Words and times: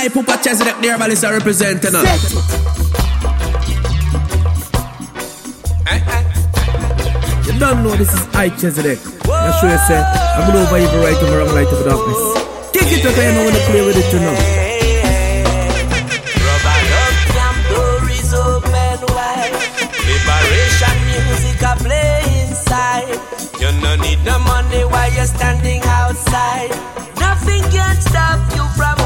I 0.00 0.08
Pupa 0.08 0.32
Chezidek 0.40 0.80
there, 0.80 0.96
but 0.96 1.10
it's 1.12 1.22
a 1.24 1.30
representing. 1.30 1.92
You 7.44 7.52
don't 7.60 7.84
know 7.84 7.94
this 7.96 8.08
is 8.08 8.26
I 8.34 8.48
Chezidek. 8.48 8.96
I'm 9.28 9.52
sure 9.60 9.68
you 9.68 9.76
say, 9.84 10.00
I'm 10.00 10.50
going 10.50 10.64
over 10.64 10.78
evil 10.78 11.00
right 11.04 11.20
over 11.20 11.36
wrong 11.36 11.52
light 11.52 11.68
of 11.68 11.84
darkness. 11.84 12.16
Take 12.72 12.96
it 12.96 13.04
away, 13.04 13.28
I 13.28 13.30
know 13.34 13.44
when 13.44 13.52
to 13.52 13.60
play 13.68 13.84
with 13.84 13.98
it, 14.00 14.10
you 14.10 14.20
know. 14.24 14.36
Liberation 20.08 20.96
music 21.12 21.60
a 21.60 21.76
play 21.76 22.24
inside. 22.48 23.20
You 23.60 23.70
no 23.82 23.96
need 23.96 24.24
no 24.24 24.38
money 24.38 24.82
while 24.84 25.12
you're 25.12 25.26
standing 25.26 25.82
outside. 25.84 26.70
Nothing 27.20 27.62
can 27.68 28.00
stop 28.00 28.40
you 28.56 28.64
from 28.78 28.96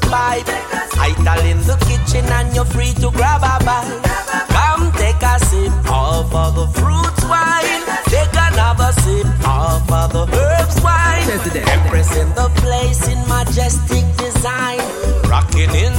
pipe. 0.00 0.48
Idle 0.98 1.44
in 1.46 1.58
the 1.62 1.76
kitchen 1.88 2.24
and 2.26 2.54
you're 2.54 2.64
free 2.64 2.92
to 2.94 3.10
grab 3.10 3.42
a 3.42 3.64
bite. 3.64 4.00
Come 4.50 4.92
take 4.92 5.22
a 5.22 5.38
sip 5.46 5.72
off 5.90 6.34
of 6.34 6.54
the 6.54 6.66
fruits 6.78 7.24
wine. 7.24 7.82
Take 8.06 8.34
another 8.34 8.92
sip 9.02 9.26
off 9.46 9.90
of 9.90 10.12
the 10.12 10.24
herbs 10.36 10.80
wine. 10.82 11.28
Empress 11.76 12.16
in 12.16 12.28
the 12.34 12.48
place 12.62 13.08
in 13.08 13.20
majestic 13.28 14.04
design. 14.16 14.80
Rocking 15.28 15.74
in 15.74 15.93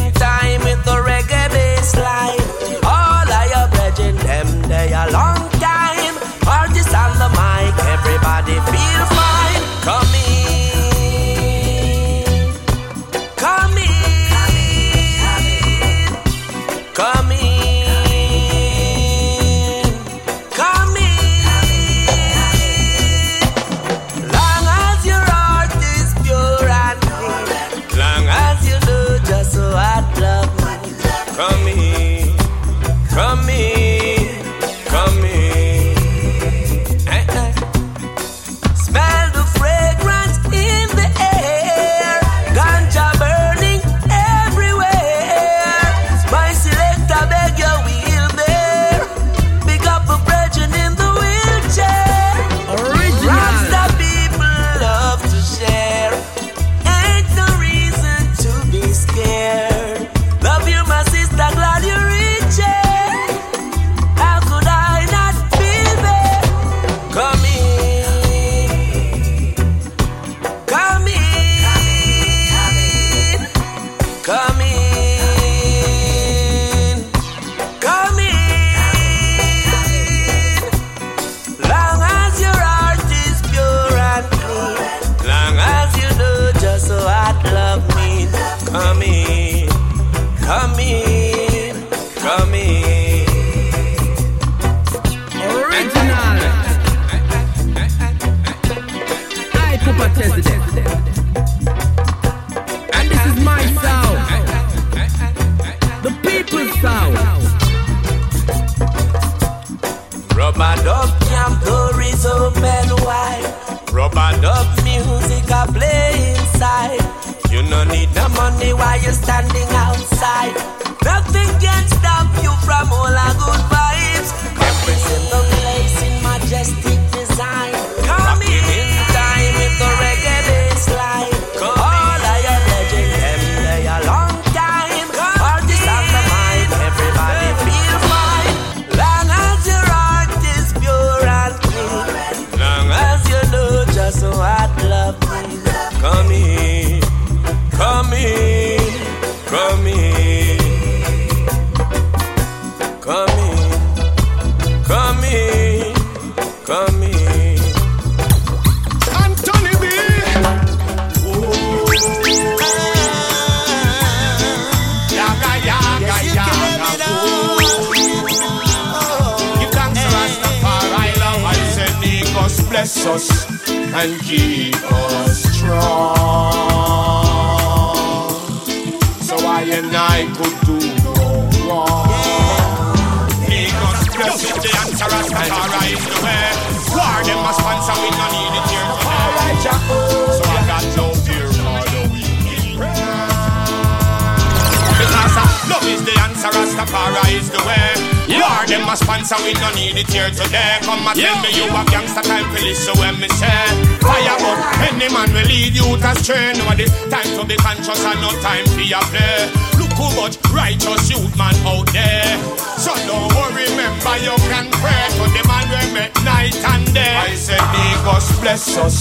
today. 200.36 200.78
Come 200.84 201.08
and 201.08 201.18
tell 201.18 201.40
me 201.42 201.50
you 201.56 201.66
a 201.66 201.82
gangster 201.88 202.22
time 202.22 202.46
for 202.52 202.60
this. 202.60 202.84
So 202.86 202.94
when 203.00 203.20
me 203.20 203.28
say 203.40 203.96
fire 204.06 204.38
up. 204.38 204.60
Any 204.88 205.10
man 205.12 205.32
will 205.34 205.48
lead 205.48 205.74
you 205.76 205.98
to 205.98 206.12
stray. 206.22 206.54
No, 206.60 206.76
this 206.76 206.92
time 207.10 207.30
to 207.40 207.44
be 207.46 207.56
conscious 207.58 208.04
and 208.04 208.20
no 208.22 208.30
time 208.44 208.66
for 208.76 208.86
your 208.86 209.04
play. 209.10 209.50
Look 209.80 209.92
who 209.98 210.08
much 210.20 210.38
righteous 210.52 211.10
youth 211.10 211.36
man 211.38 211.56
out 211.66 211.88
there. 211.92 212.38
So 212.78 212.94
don't 213.08 213.32
worry, 213.34 213.66
remember 213.66 214.16
you 214.22 214.36
can 214.52 214.68
pray 214.84 215.04
to 215.18 215.24
the 215.32 215.44
man 215.48 215.66
we 215.72 215.84
met 215.96 216.14
night 216.24 216.56
and 216.56 216.86
day. 216.94 217.16
I 217.16 217.34
said, 217.36 217.64
Lagos 217.74 218.28
bless 218.40 218.78
us 218.78 219.00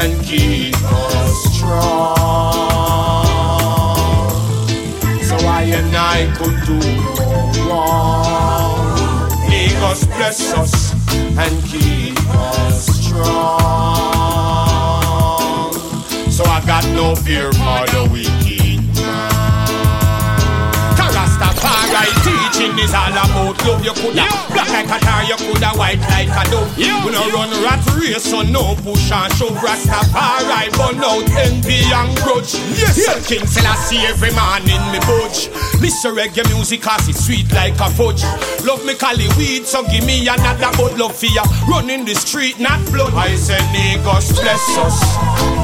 and 0.00 0.12
keep 0.24 0.74
us 0.82 1.36
strong. 1.54 2.84
So 5.22 5.36
I 5.46 5.62
and 5.78 5.94
I 5.96 6.32
could 6.36 6.58
do 6.66 6.78
no 6.78 7.68
wrong. 7.68 8.73
Niggas 9.84 10.06
bless 10.16 10.52
us 10.54 10.94
and 11.12 11.64
keep 11.64 12.16
us 12.30 12.86
strong. 12.86 13.22
So 16.30 16.42
I 16.44 16.64
got 16.66 16.84
no 16.96 17.14
fear 17.14 17.52
for 17.52 17.84
the 17.92 18.08
wicked 18.10 18.80
man. 18.96 19.44
Rastafari 21.14 22.08
Teaching 22.24 22.78
is 22.78 22.94
all 22.94 23.12
about 23.12 23.60
love. 23.66 23.84
You 23.84 23.92
coulda 23.92 24.24
yeah. 24.24 24.48
black 24.52 24.70
like 24.72 24.88
a 24.88 24.98
tar, 25.04 25.22
you 25.24 25.36
coulda 25.36 25.70
white 25.76 26.00
like 26.08 26.32
a 26.32 26.44
dove. 26.50 26.78
Yeah. 26.78 27.04
We 27.04 27.12
no 27.12 27.28
run 27.30 27.50
rat 27.62 27.84
race, 27.94 28.24
so 28.24 28.40
no 28.40 28.74
push 28.76 29.12
and 29.12 29.32
shove. 29.34 29.52
Rastafari 29.60 30.72
burn 30.80 31.04
out 31.04 31.28
envy 31.44 31.84
and 31.92 32.16
grudge. 32.24 32.54
Yes, 32.72 32.96
yeah. 32.98 33.20
King 33.20 33.46
Selassie 33.46 33.98
every 34.08 34.32
man 34.32 34.62
in 34.62 34.80
me 34.90 34.98
budge. 35.00 35.50
Listen 35.80 36.14
reggae 36.14 36.44
music 36.54 36.82
cause 36.82 37.08
it's 37.08 37.24
sweet 37.24 37.50
like 37.52 37.78
a 37.80 37.90
fudge. 37.90 38.22
Love 38.64 38.84
me 38.84 38.94
call 38.94 39.14
it 39.18 39.36
weed, 39.36 39.66
so 39.66 39.82
give 39.88 40.04
me 40.06 40.26
another 40.26 40.70
but 40.76 40.96
love 40.98 41.14
for 41.16 41.26
ya. 41.26 41.42
Running 41.68 42.04
the 42.04 42.14
street, 42.14 42.58
not 42.58 42.84
blood. 42.92 43.12
I 43.14 43.34
say 43.36 43.58
niggas 43.72 44.32
bless 44.40 44.78
us 44.78 45.00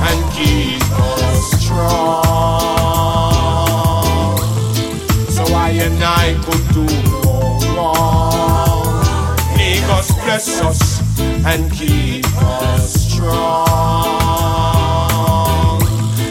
and 0.08 0.32
keep 0.32 0.82
us 0.98 1.62
strong. 1.62 2.50
So 5.30 5.42
I 5.54 5.70
and 5.70 6.02
I 6.02 6.34
could 6.44 6.68
do 6.74 6.84
no 7.10 7.58
wrong. 7.76 8.96
Niggas 9.56 10.10
bless 10.24 10.60
us 10.60 11.00
and 11.44 11.70
keep 11.72 12.26
us 12.42 12.92
strong. 13.08 13.40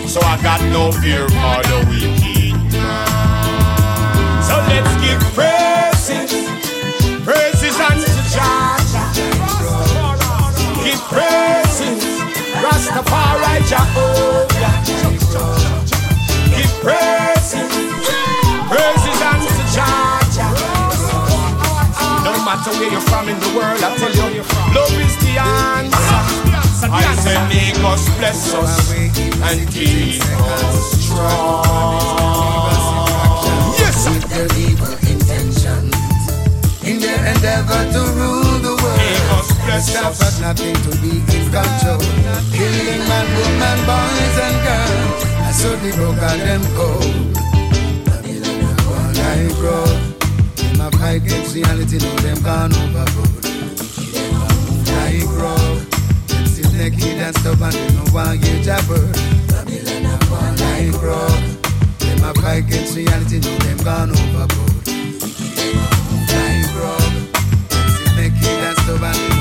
So 0.07 0.19
I 0.21 0.37
got 0.41 0.61
no 0.71 0.91
fear 0.91 1.27
for 1.29 1.61
the 1.69 1.85
wicked 1.89 2.38
Rastafari 12.99 13.63
Jehovah. 13.63 14.83
Give 16.51 16.73
praises. 16.83 17.71
Praises 18.67 19.21
unto 19.23 19.63
Jah. 19.73 20.19
No 22.23 22.31
matter 22.43 22.71
where 22.71 22.91
you're 22.91 23.01
from 23.01 23.29
in 23.29 23.39
the 23.39 23.47
world, 23.55 23.81
I 23.81 23.97
tell 23.97 24.31
you, 24.31 24.43
love 24.75 24.99
is 24.99 25.15
the 25.23 25.39
answer. 25.39 26.21
I 26.91 27.15
say, 27.15 27.37
make 27.47 27.83
us 27.83 28.09
bless 28.17 28.53
us 28.53 28.91
and 28.91 29.69
keep 29.71 30.21
us 30.21 31.05
strong. 31.05 31.63
Yes, 33.79 34.09
with 34.09 34.27
their 34.29 34.49
evil 34.57 34.93
intentions, 35.07 35.95
in 36.83 36.99
their 36.99 37.25
endeavor 37.33 37.91
to 37.93 38.01
rule 38.13 38.68
us. 39.71 39.95
at 39.95 40.41
nothing 40.41 40.75
to 40.75 40.91
be 41.01 41.21
in 41.35 41.45
control. 41.51 42.01
Killing 42.51 43.03
man, 43.07 43.27
woman, 43.37 43.79
boys 43.85 44.37
and 44.45 44.57
girls. 44.65 45.23
I 45.47 45.51
saw 45.51 45.75
the 45.81 45.91
broke 45.95 46.17
and 46.17 46.41
them 46.41 46.63
cold. 46.75 47.39
I 49.19 49.47
grow. 49.59 49.85
Them 50.55 50.81
a 50.81 50.91
fight 50.97 51.21
against 51.21 51.55
reality, 51.55 51.97
know 51.97 52.15
them 52.17 52.41
gone 52.43 52.73
overboard. 52.73 53.45
I 54.89 55.21
grow. 55.27 55.55
Them 56.27 56.45
still 56.47 56.71
naked 56.73 57.19
and 57.19 57.35
stubborn, 57.37 57.71
they 57.71 57.89
no 57.93 58.03
want 58.13 58.39
you 58.45 58.63
jabber. 58.63 59.11
I 60.61 60.89
grow. 60.99 61.29
Them 61.99 62.23
a 62.23 62.33
fight 62.41 62.63
against 62.65 62.95
reality, 62.95 63.39
know 63.39 63.57
them 63.59 63.77
gone 63.83 64.11
overboard. 64.11 64.87
I 66.29 66.63
grow. 66.73 66.97
Them 67.69 67.87
still 67.89 68.15
naked 68.15 68.59
and 68.67 68.77
stubborn, 68.79 69.38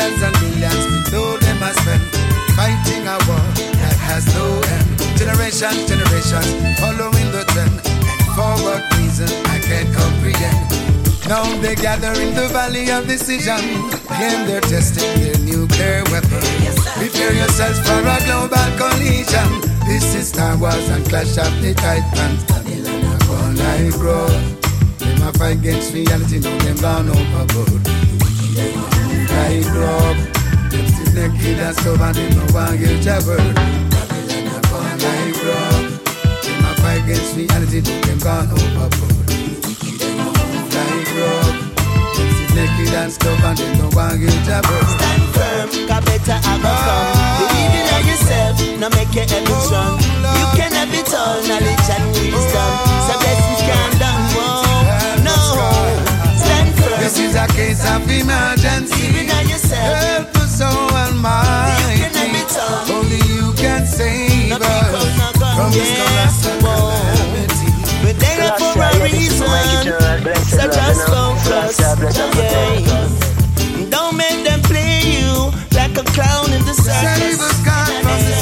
Millions 0.00 0.22
and 0.22 0.40
millions, 0.40 0.84
we 0.88 1.12
know 1.12 1.36
them 1.36 1.62
a 1.62 1.74
spend 1.76 2.00
fighting 2.56 3.04
a 3.04 3.20
war 3.28 3.44
that 3.84 3.98
has 4.00 4.24
no 4.32 4.48
end. 4.48 4.88
Generation, 5.20 5.76
generations, 5.84 6.48
following 6.80 7.28
the 7.36 7.44
trend. 7.52 7.76
And 7.84 8.24
for 8.32 8.54
what 8.64 8.80
reason 8.96 9.28
I 9.52 9.60
can't 9.60 9.92
comprehend. 9.92 10.64
Now 11.28 11.44
they 11.60 11.76
gather 11.76 12.16
in 12.16 12.32
the 12.32 12.48
valley 12.48 12.88
of 12.88 13.06
decision. 13.06 13.60
Claim 14.08 14.48
they're 14.48 14.64
testing 14.64 15.20
their 15.20 15.36
nuclear 15.44 16.00
weapon. 16.08 16.48
Prepare 16.96 17.36
yourselves 17.36 17.76
for 17.84 18.00
a 18.00 18.16
global 18.24 18.68
collision. 18.80 19.48
This 19.84 20.16
is 20.16 20.28
Star 20.32 20.56
Wars 20.56 20.88
and 20.88 21.04
Clash 21.12 21.36
of 21.36 21.52
the 21.60 21.74
Titans. 21.76 22.40
Like 22.48 24.00
grow. 24.00 24.26
Them 24.96 25.28
a 25.28 25.32
fight 25.36 25.60
against 25.60 25.92
reality, 25.92 26.40
know 26.40 26.56
them 26.64 26.76
gone 26.80 27.08
overboard. 27.10 28.09
I 29.40 29.62
grow. 29.72 30.14
Them 30.70 30.86
still 30.86 31.10
naked 31.16 31.58
and 31.58 31.74
stubborn, 31.76 32.12
they 32.12 32.28
no 32.36 32.44
want 32.52 32.78
you 32.78 32.92
jabber. 33.00 33.36
Babylon 33.90 34.46
a 34.52 34.60
gone 34.68 34.98
like 35.00 35.34
grow. 35.40 35.72
Them 36.44 36.64
a 36.68 36.72
fight 36.80 37.02
against 37.04 37.36
reality, 37.36 37.80
know 37.80 37.98
them 38.06 38.18
gone 38.20 38.48
overboard. 38.52 39.28
Like 40.74 41.06
grow. 41.10 41.40
Them 42.14 42.28
still 42.36 42.50
naked 42.54 42.94
and 42.94 43.10
stubborn, 43.12 43.54
they 43.56 43.70
no 43.78 43.86
want 43.96 44.20
you 44.20 44.30
jabber. 44.46 44.80
Stand 44.94 45.24
firm, 45.34 45.68
cause 45.88 46.04
better 46.04 46.38
I 46.38 46.54
go 46.60 46.70
come. 46.84 47.08
Believe 47.40 47.74
in 47.80 47.86
yourself, 48.06 48.54
now 48.78 48.90
make 48.94 49.12
your 49.16 49.26
head 49.26 49.48
strong. 49.64 49.98
You 50.36 50.46
can 50.54 50.72
have 50.78 50.92
it 50.94 51.10
all, 51.16 51.40
knowledge 51.48 51.88
and 51.90 52.06
wisdom. 52.12 52.72
So 53.08 53.12
blessings 53.18 53.62
can 53.66 53.90
done, 53.98 54.22
whoa. 54.36 54.68
No, 55.24 55.36
This 57.00 57.18
is 57.18 57.34
a 57.34 57.46
case 57.48 57.82
of 57.90 58.02
emergency. 58.10 59.08
Believe 59.08 59.30
in 59.30 59.48
yourself. 59.48 60.04
Help 60.04 60.36
us 60.36 60.58
so 60.58 60.66
almighty. 60.68 62.00
You 62.00 62.08
can 62.10 62.14
have 62.14 62.36
it 62.36 62.52
all. 62.60 62.96
Only 62.96 63.20
you 63.32 63.52
can 63.56 63.86
save 63.86 64.50
No 64.50 64.56
us 64.56 64.68
people, 64.68 65.06
no 65.16 65.28
God, 65.40 65.56
from 65.56 65.68
this 65.72 65.90
yeah. 65.90 66.04
colossal 66.04 66.56
Whoa. 66.60 66.92
calamity. 66.92 67.68
We're 68.04 68.18
there 68.20 68.52
for 68.60 68.72
a 68.78 68.90
reason. 69.04 69.48
So 70.52 70.64
just 70.70 71.02
focus. 71.08 71.80
Yeah. 72.36 73.08
Don't 73.90 74.16
make 74.16 74.44
them 74.44 74.60
play 74.62 75.00
you 75.18 75.50
like 75.72 75.96
a 75.96 76.04
clown 76.14 76.52
in 76.52 76.62
the 76.64 76.74
circus. 76.74 77.00
Save 77.00 77.40
circus. 77.40 77.50
us, 77.50 77.64
God, 77.64 77.88
from 78.04 78.18
this 78.28 78.40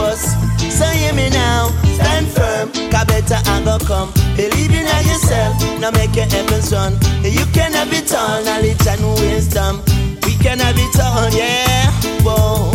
purpose. 0.00 0.32
So 0.78 0.86
hear 0.86 1.12
me 1.12 1.28
now, 1.30 1.68
stand 1.94 2.26
firm, 2.28 2.72
cause 2.90 3.04
better 3.06 3.40
I 3.44 3.62
go 3.64 3.78
come. 3.84 4.12
Believe 4.36 4.72
in 4.72 4.86
yourself, 5.06 5.56
now 5.80 5.90
make 5.90 6.14
your 6.16 6.26
heavens 6.26 6.72
run. 6.72 6.92
You 7.22 7.44
can 7.52 7.72
have 7.72 7.92
it 7.92 8.12
all, 8.14 8.42
knowledge 8.44 8.86
and 8.86 9.02
wisdom. 9.20 9.82
We 10.24 10.36
can 10.36 10.58
have 10.58 10.78
it 10.78 11.00
all, 11.00 11.28
yeah. 11.30 11.90
Whoa. 12.22 12.72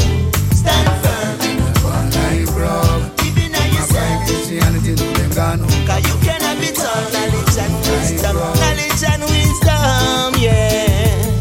Stand 0.53 0.87
firm. 1.03 1.35
Christianity, 4.25 4.95
know 4.95 5.13
them 5.13 5.31
gone 5.31 5.59
home. 5.59 5.87
Cause 5.87 6.03
you 6.07 6.15
can 6.25 6.41
have 6.41 6.61
it 6.61 6.79
all, 6.79 7.03
knowledge 7.13 7.57
and 7.63 7.75
wisdom. 7.89 8.35
Knowledge 8.35 9.03
and 9.11 9.23
wisdom, 9.33 10.29
yeah. 10.41 11.35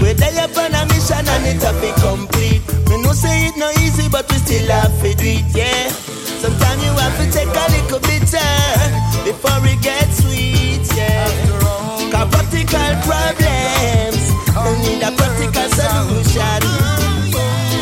We're 0.00 0.14
there 0.14 0.44
upon 0.44 0.74
a 0.74 0.84
mission 0.86 1.26
and 1.26 1.46
it 1.46 1.62
have 1.62 1.80
be 1.80 1.90
complete. 2.00 2.62
We 2.88 3.02
know 3.02 3.12
say 3.12 3.48
it 3.48 3.56
no 3.56 3.75
easy, 4.06 4.12
but 4.12 4.30
we 4.30 4.38
still 4.38 4.68
have 4.70 5.02
to 5.02 5.14
do 5.14 5.24
it, 5.26 5.44
yeah. 5.56 5.88
Sometimes 6.40 6.84
you 6.84 6.92
have 6.92 7.16
to 7.18 7.30
take 7.30 7.48
a 7.48 7.66
little 7.70 8.00
bitter 8.00 8.38
eh, 8.38 9.24
before 9.24 9.60
it 9.64 9.80
gets 9.82 10.22
sweet, 10.22 10.86
yeah. 10.96 11.26
Cause 12.10 12.28
practical 12.30 12.92
problems, 13.04 14.22
they 14.54 14.74
need 14.82 15.02
a 15.02 15.10
practical 15.12 15.68
solution. 15.70 16.62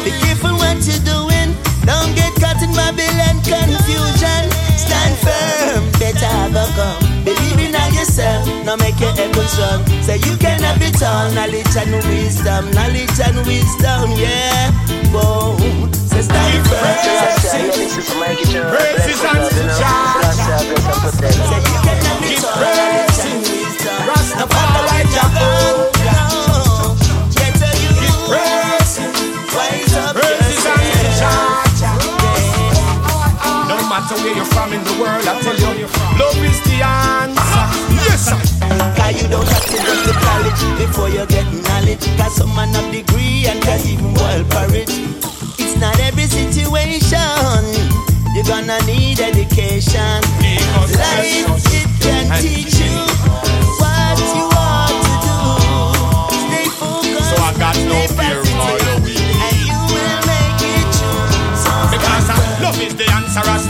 Be 0.04 0.10
careful 0.22 0.54
what 0.56 0.80
you're 0.86 1.04
doing. 1.04 1.54
Don't 1.84 2.14
get 2.14 2.32
caught 2.40 2.62
in 2.62 2.72
Babylon 2.72 3.36
confusion. 3.44 4.44
Stand 4.76 5.16
firm, 5.18 5.90
better 5.98 6.26
have 6.26 6.56
a 6.56 6.66
come. 6.74 7.03
Believe 7.24 7.58
in 7.58 7.72
yourself, 7.94 8.46
now 8.64 8.76
make 8.76 9.00
your 9.00 9.12
heaven 9.12 9.46
strong. 9.48 9.80
Say 10.02 10.16
you 10.28 10.36
can 10.36 10.60
have 10.60 10.80
it 10.82 11.02
all, 11.02 11.30
knowledge 11.32 11.74
and 11.76 11.94
wisdom, 12.04 12.70
knowledge 12.72 13.18
and 13.20 13.38
wisdom, 13.46 14.12
yeah. 14.20 14.70
Whoa, 15.08 15.56
say 15.92 16.22
stand 16.22 16.66
firm. 16.68 16.84
Praises 18.70 19.24
unto 19.24 19.62
Jah. 19.78 20.20
Say 21.16 21.32
you 21.32 21.76
can 21.80 21.98
have 22.04 22.24
it 22.28 22.44
all, 22.44 22.60
knowledge 22.60 23.18
and 23.24 23.40
wisdom. 23.40 23.98
Rastafari 24.04 25.00
Jehovah. 25.14 26.73
matter 33.94 34.16
where 34.24 34.34
you're 34.34 34.44
from 34.50 34.72
in 34.72 34.82
the 34.82 34.94
world, 34.98 35.22
I 35.22 35.38
tell 35.38 35.54
you, 35.78 35.86
love 36.18 36.42
is 36.42 36.58
the 36.66 36.82
answer. 36.82 37.66
Yes, 37.94 38.26
sir. 38.26 38.38
Cause 38.98 39.22
you 39.22 39.28
don't 39.30 39.46
have 39.46 39.66
to 39.70 39.78
go 39.86 39.94
to 40.06 40.12
college 40.18 40.62
before 40.82 41.10
you 41.14 41.22
get 41.30 41.46
knowledge. 41.62 42.02
Cause 42.18 42.34
some 42.34 42.50
man 42.56 42.74
have 42.74 42.90
degree 42.90 43.46
and 43.46 43.62
can 43.62 43.78
even 43.86 44.12
well 44.14 44.42
parrot. 44.50 44.90
It's 45.62 45.78
not 45.78 45.94
every 46.00 46.26
situation 46.26 47.62
you're 48.34 48.50
gonna 48.50 48.82
need 48.82 49.20
education. 49.20 50.18
Because 50.42 50.90
Life, 50.98 51.62
it 51.78 51.86
can 52.02 52.26
teach 52.42 52.74
you 52.82 52.98
what 53.78 54.18
you 54.34 54.44
ought 54.58 54.90
to 55.06 55.14
do. 55.22 55.38
Stay 56.42 56.66
focused. 56.82 57.30
So 57.30 57.86
no 57.86 57.98
fear. 58.18 58.43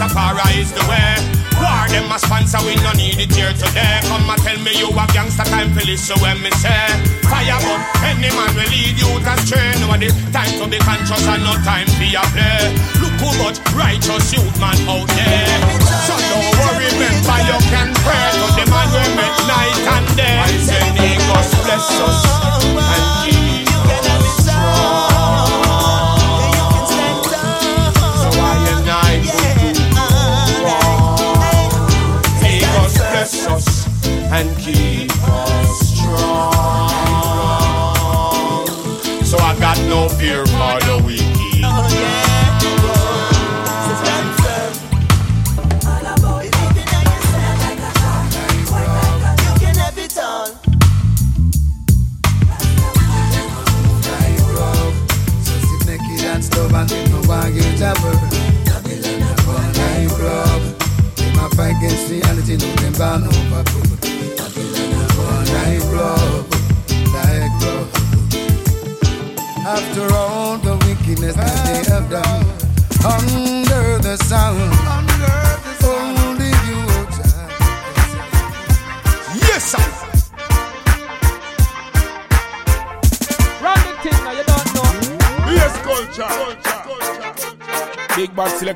the 0.08 0.60
is 0.60 0.72
the 0.72 0.84
way. 0.84 1.16
War 1.56 1.86
them 1.88 2.10
a 2.12 2.18
sponsor, 2.18 2.60
we 2.66 2.74
no 2.82 2.92
need 2.92 3.16
it 3.16 3.32
here 3.32 3.52
today. 3.54 4.00
Come 4.04 4.28
and 4.28 4.40
tell 4.42 4.58
me 4.60 4.76
you 4.76 4.90
a 4.90 5.04
gangster 5.14 5.44
time 5.48 5.72
for 5.72 5.84
listen 5.86 6.18
when 6.20 6.36
me 6.42 6.50
say. 6.60 6.88
Fire 7.24 7.56
but 7.62 7.80
any 8.04 8.28
man 8.36 8.52
will 8.52 8.68
lead 8.68 8.96
you 8.98 9.08
to 9.08 9.34
stray. 9.46 9.72
No 9.80 9.94
the 9.96 10.10
time 10.34 10.52
to 10.60 10.66
be 10.68 10.78
conscious 10.84 11.24
and 11.24 11.42
no 11.44 11.54
time 11.64 11.88
be 11.96 12.12
a 12.12 12.22
play. 12.34 12.74
Look 13.00 13.16
who 13.22 13.30
much 13.40 13.58
righteous 13.72 14.34
youth 14.34 14.56
man 14.60 14.76
out 14.90 15.08
there. 15.16 15.56
So 16.04 16.14
don't 16.18 16.52
worry, 16.58 16.90
remember 16.90 17.38
you 17.48 17.58
can 17.72 17.88
pray 18.04 18.28
to 18.34 18.46
the 18.60 18.64
man 18.68 18.88
we 18.92 19.04
met 19.16 19.36
night 19.48 19.78
and 19.94 20.06
day. 20.18 20.36
I 20.36 20.52
say, 20.58 20.84
Niggas 21.00 21.50
bless 21.64 21.88
us. 22.04 22.93
and 34.34 34.58
keep 34.58 35.10
us 35.28 35.78
strong. 35.94 36.50
So 39.24 39.38
I 39.38 39.56
got 39.60 39.78
no 39.82 40.08
fear 40.08 40.44
for 40.46 40.80
the 40.80 41.03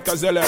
Cause 0.09 0.23
LF 0.25 0.48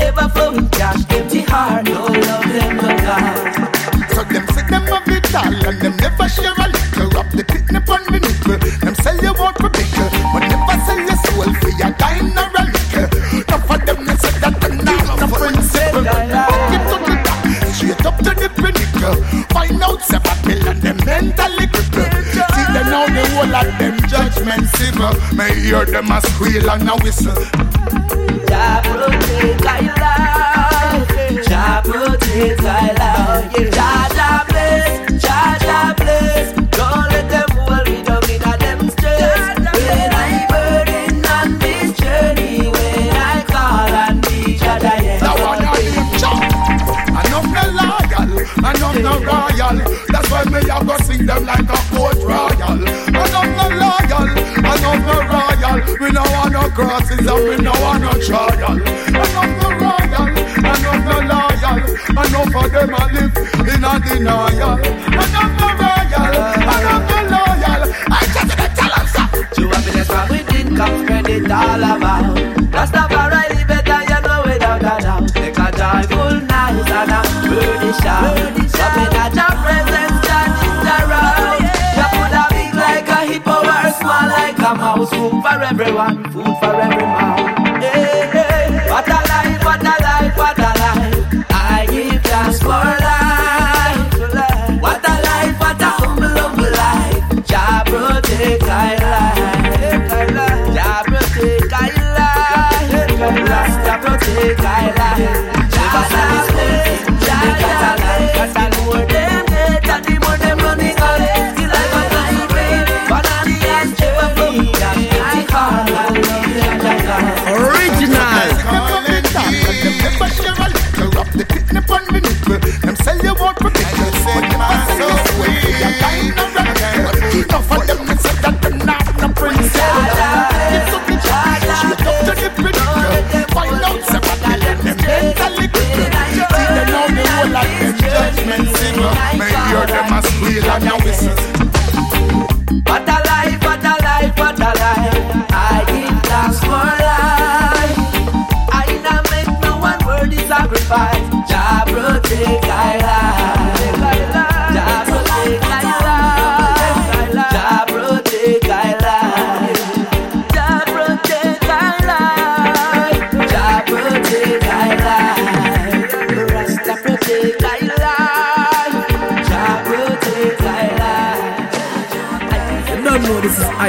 ever 0.00 0.28
flowing 0.30 0.68
cash. 0.70 1.04
Empty 1.10 1.42
heart, 1.42 1.84
no 1.86 2.06
love 2.06 2.48
them 2.52 2.76
no 2.76 2.88
God. 3.04 3.72
So 4.14 4.22
them 4.24 4.46
say 4.54 4.64
them 4.68 4.84
have 4.86 5.08
it 5.08 5.34
all 5.34 5.66
and 5.68 5.80
them 5.80 5.96
never 5.96 6.28
share 6.28 6.54
a 6.56 6.68
little. 6.68 6.92
Rub 7.10 7.28
the 7.32 7.44
kidney 7.44 7.76
on 7.76 8.02
the 8.08 8.18
nickel 8.24 8.58
Them 8.80 8.94
sell 8.94 9.18
you 9.20 9.34
out 9.36 9.56
for 9.58 9.68
pickle 9.68 10.08
But 10.32 10.48
never 10.48 10.76
sell 10.86 11.00
your 11.02 11.18
soul 11.28 11.50
for 11.60 11.72
your 11.76 11.92
dime 11.98 12.32
or 12.32 12.48
a 12.56 12.62
nickel 12.72 13.06
Enough 13.36 13.70
of 13.70 13.80
them 13.84 14.06
they 14.06 14.16
say 14.16 14.34
that 14.40 14.54
them 14.60 14.76
not 14.80 15.18
the 15.18 15.26
principle 15.28 16.06
it 16.06 16.84
to 16.88 16.96
the 17.04 17.16
top, 17.26 17.42
straight 17.74 18.06
up 18.06 18.16
to 18.18 18.32
the 18.32 18.48
pinnacle. 18.54 19.18
Find 19.52 19.82
out 19.82 20.00
seven 20.02 20.38
million 20.46 20.78
them 20.80 20.98
mentally 21.04 21.66
crippled. 21.68 22.12
See 22.32 22.66
them 22.72 22.86
now 22.88 23.06
the 23.06 23.22
whole 23.34 23.54
of 23.54 23.68
them 23.78 23.96
judgment 24.08 24.66
civil. 24.76 25.12
May 25.36 25.54
hear 25.60 25.84
them 25.84 26.10
a 26.10 26.20
squeal 26.20 26.70
and 26.70 26.88
a 26.88 26.96
whistle 27.02 27.81
Jah 28.52 28.82
protect. 28.84 29.96
Jah 31.48 31.80
protect. 31.82 32.60
Jah 33.72 34.08
Jah 34.12 34.44
bless, 34.46 35.22
Jah 35.22 35.56
Jah 35.64 35.94
bless. 35.96 36.52
Don't 36.76 37.06
let 37.08 37.26
them 37.30 37.48
me 37.88 37.96
down 38.04 38.22
in 38.28 38.42
a 38.44 38.56
them. 38.58 38.80
When 38.92 40.12
I 40.12 40.46
burden 40.50 41.24
on 41.24 41.48
this 41.60 41.96
journey, 41.96 42.68
when 42.68 43.16
I 43.16 43.42
call 43.48 43.92
on 44.04 44.20
thee, 44.20 44.58
Jah 44.58 44.78
Jah 44.84 45.00
Now 45.24 45.34
yeah. 45.34 45.48
one 45.48 45.64
of 45.64 45.80
them 45.80 46.08
chop 46.20 46.42
Enough 47.24 47.48
no 47.56 47.64
loyal, 47.80 48.32
enough 48.68 48.98
no 49.00 49.12
royal 49.24 49.76
That's 50.12 50.28
why 50.30 50.44
me 50.44 50.60
sing 51.06 51.24
them 51.24 51.46
like 51.46 51.61
crosses 56.74 57.26
and 57.26 57.44
we 57.48 57.56
no 57.56 57.72
want 57.82 58.02
no 58.02 58.12
trial. 58.20 58.76
Enough 58.76 59.34
no 59.60 59.68
royal, 59.82 60.28
enough 60.28 61.04
no 61.04 61.16
loyal 61.30 61.52
Enough 62.12 62.56
of 62.56 62.72
them 62.72 62.94
a 62.94 63.04
live 63.12 63.36
in 63.68 63.84
a 63.84 64.00
denial 64.00 64.81
for 85.42 85.60
everyone, 85.60 86.22
food 86.32 86.56
for 86.60 86.74
every 86.80 87.02
mouth. 87.02 87.61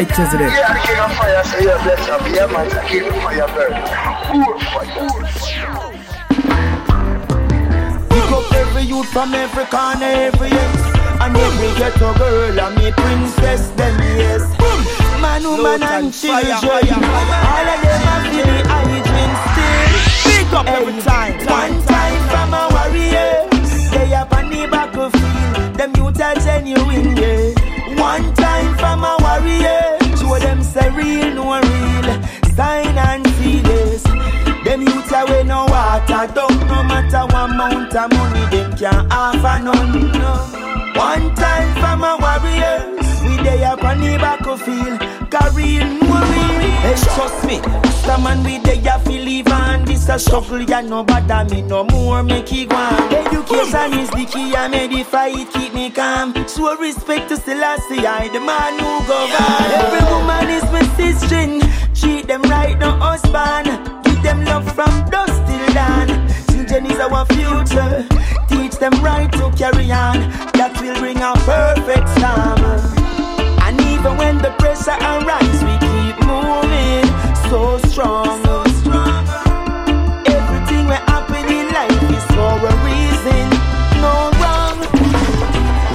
Know 0.04 0.10
this 0.10 0.20
is 0.20 0.34
I 0.34 0.38
Chesley. 0.38 0.46
Yeah, 0.46 0.74
the 0.74 0.80
king 0.88 1.00
of 1.00 1.12
fire, 1.18 1.44
say 1.44 1.66
yeah, 1.66 1.84
bless 1.84 2.10
up. 2.10 2.22
Yeah, 2.28 2.48
man, 2.48 2.68
the 2.70 2.82
king 2.88 3.08
of 3.08 3.16
fire 3.24 3.48
burn. 3.54 3.74
Ooh, 4.36 4.54
boy, 4.72 4.88
Pick 8.10 8.32
up 8.32 8.54
every 8.54 8.84
youth 8.84 9.08
from 9.10 9.34
every 9.34 9.66
corner, 9.66 10.06
every 10.06 10.50
yes. 10.50 10.80
And 11.22 11.38
every 11.38 11.74
ghetto 11.80 12.14
girl 12.18 12.60
and 12.60 12.76
me 12.78 12.92
princess, 12.92 13.70
them 13.72 14.00
yes. 14.00 14.42
Man, 15.22 15.44
woman, 15.44 15.84
and 15.84 16.14
children. 16.14 16.52
All 16.52 17.64
of 17.64 17.80
them 17.82 18.08
are 18.12 18.22
feeling 18.28 18.66
hygiene 18.68 19.36
still. 19.52 19.92
Pick 20.26 20.54
up 20.54 20.68
every 20.68 21.02
time. 21.02 21.34
One 21.48 21.82
time 21.86 22.24
from 22.30 22.54
our 22.54 22.70
warriors. 22.72 23.92
They 23.92 24.14
up 24.14 24.34
on 24.34 24.50
the 24.50 24.68
battlefield. 24.68 25.76
Them 25.78 25.94
youth 25.96 26.22
are 26.22 26.36
genuine, 26.36 27.16
yeah. 27.16 27.54
One 28.02 28.34
time 28.34 28.76
from 28.78 29.06
our 29.06 29.18
warriors. 29.22 29.93
Them 30.44 30.62
say 30.64 30.90
real, 30.90 31.34
no 31.36 31.60
real. 31.62 32.24
Sign 32.56 32.98
and 32.98 33.26
see 33.38 33.60
this. 33.62 34.04
Them 34.64 34.82
youths 34.82 35.12
we 35.30 35.44
no 35.44 35.66
water 35.66 36.26
down 36.34 36.54
No 36.68 36.84
matter 36.84 37.26
what 37.34 37.50
amount 37.52 37.94
of 37.96 38.12
money 38.14 38.46
Them 38.56 38.72
can't 38.78 39.12
offer 39.12 39.62
none 39.62 40.12
no. 40.14 40.34
One 40.96 41.36
time 41.36 41.74
for 41.82 41.96
my 41.98 42.16
warriors 42.24 43.22
We 43.24 43.44
dey 43.44 43.64
up 43.66 43.84
on 43.84 44.00
the 44.00 44.18
battlefield 44.18 45.00
Carrying 45.30 46.03
Trust 47.16 47.46
me 47.46 47.60
the 47.60 48.18
man 48.22 48.44
we 48.44 48.58
dey 48.60 48.82
a 48.88 49.00
feel 49.00 49.24
live 49.24 49.48
on 49.48 49.86
This 49.86 50.10
a 50.10 50.20
struggle 50.20 50.62
ya 50.62 50.82
no 50.82 51.04
bother 51.04 51.46
me 51.54 51.62
no 51.62 51.84
more 51.86 52.22
Make 52.24 52.52
it 52.52 52.70
go 52.70 52.76
on 52.76 53.14
Education 53.14 53.94
is 54.00 54.10
the 54.10 54.26
key 54.30 54.56
I 54.56 54.68
made 54.68 54.92
the 54.92 55.04
fight 55.04 55.50
keep 55.54 55.74
me 55.74 55.90
calm 55.90 56.34
Show 56.48 56.76
respect 56.78 57.30
to 57.30 57.38
Selassie 57.38 58.06
I 58.06 58.28
the 58.30 58.40
man 58.40 58.74
who 58.80 59.08
govern 59.08 59.72
Every 59.80 60.04
woman 60.12 60.50
is 60.50 60.64
my 60.72 60.84
sister 60.98 61.60
Treat 61.96 62.28
them 62.28 62.42
right 62.44 62.78
no 62.78 62.92
husband 62.98 63.68
Give 64.04 64.22
them 64.24 64.44
love 64.46 64.66
from 64.76 64.92
dusk 65.10 65.36
till 65.48 65.74
dawn. 65.74 66.08
Children 66.52 66.86
is 66.88 67.00
our 67.00 67.26
future. 67.28 68.08
Teach 68.48 68.78
them 68.80 68.94
right 69.04 69.32
to 69.34 69.52
carry 69.58 69.92
on. 69.92 70.20
That 70.56 70.72
will 70.82 70.96
bring 71.00 71.18
a 71.18 71.34
perfect 71.44 72.08
storm. 72.16 72.60
And 73.64 73.80
even 73.82 74.16
when 74.18 74.38
the 74.38 74.52
pressure 74.60 74.96
arise, 74.96 75.60
we 75.64 75.76
so 77.54 77.78
strong. 77.90 78.42
Everything 80.26 80.88
we 80.90 80.98
happen 81.12 81.46
in 81.58 81.68
life 81.78 82.04
is 82.18 82.26
for 82.34 82.56
a 82.72 82.74
reason. 82.90 83.46
No 84.02 84.14
wrong. 84.42 84.78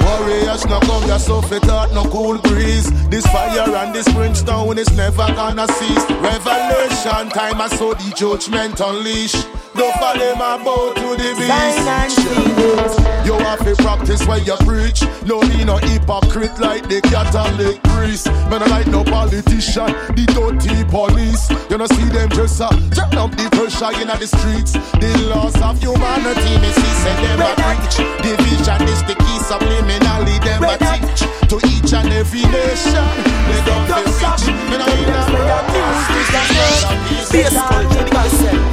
Warriors 0.05 0.65
no 0.67 0.79
come 0.79 1.03
here 1.03 1.19
so 1.19 1.41
fit 1.41 1.67
out 1.67 1.91
no 1.93 2.05
cool 2.05 2.37
breeze. 2.37 2.87
This 3.09 3.25
fire 3.25 3.75
and 3.75 3.93
this 3.93 4.07
brimstone 4.13 4.77
is 4.77 4.89
never 4.95 5.27
gonna 5.35 5.67
cease. 5.67 6.05
Revelation 6.31 7.27
time 7.29 7.59
I 7.59 7.67
saw 7.67 7.93
the 7.93 8.09
judgment 8.15 8.79
unleash. 8.79 9.35
Don't 9.75 9.93
follow 9.95 10.35
my 10.35 10.61
boat 10.63 10.95
to 10.95 11.15
the 11.15 11.35
Sign 11.35 11.87
and 11.87 12.09
beast. 12.09 12.21
see 12.21 12.51
this. 12.53 13.25
You 13.25 13.33
have 13.45 13.59
to 13.63 13.75
practice 13.81 14.25
where 14.27 14.39
you 14.39 14.55
preach. 14.65 15.03
No, 15.25 15.41
me 15.41 15.63
no 15.63 15.77
hypocrite 15.77 16.57
like 16.59 16.87
the 16.89 17.01
Catholic 17.01 17.81
priest. 17.83 18.27
Man, 18.49 18.63
I 18.63 18.67
like 18.67 18.87
no 18.87 19.03
politician, 19.03 19.93
the 20.17 20.25
dirty 20.33 20.83
police. 20.89 21.49
You 21.69 21.77
know, 21.77 21.85
see 21.85 22.09
them 22.09 22.29
just 22.29 22.59
uh, 22.61 22.69
turn 22.95 23.13
up 23.17 23.31
the 23.37 23.47
pressure 23.53 23.93
in 24.01 24.07
the 24.07 24.27
streets. 24.27 24.73
The 24.97 25.11
loss 25.29 25.55
of 25.61 25.79
humanity, 25.79 26.53
me 26.59 26.71
see, 26.73 26.93
say 27.05 27.15
them 27.21 27.41
a 27.45 27.53
preach. 27.61 27.97
Division 28.25 28.81
is 28.89 29.03
the 29.05 29.15
key 29.15 29.37
subliminally, 29.45 30.37
them 30.41 30.63
a 30.65 30.75
teach. 30.77 31.29
To 31.49 31.57
each 31.69 31.93
and 31.93 32.09
every 32.13 32.41
nation, 32.49 33.05
they 33.49 33.61
don't 33.65 33.85
feel 33.85 34.05
rich. 34.17 34.43
Me 34.69 34.77
no 34.77 34.85
in 34.85 35.09
a 35.09 35.29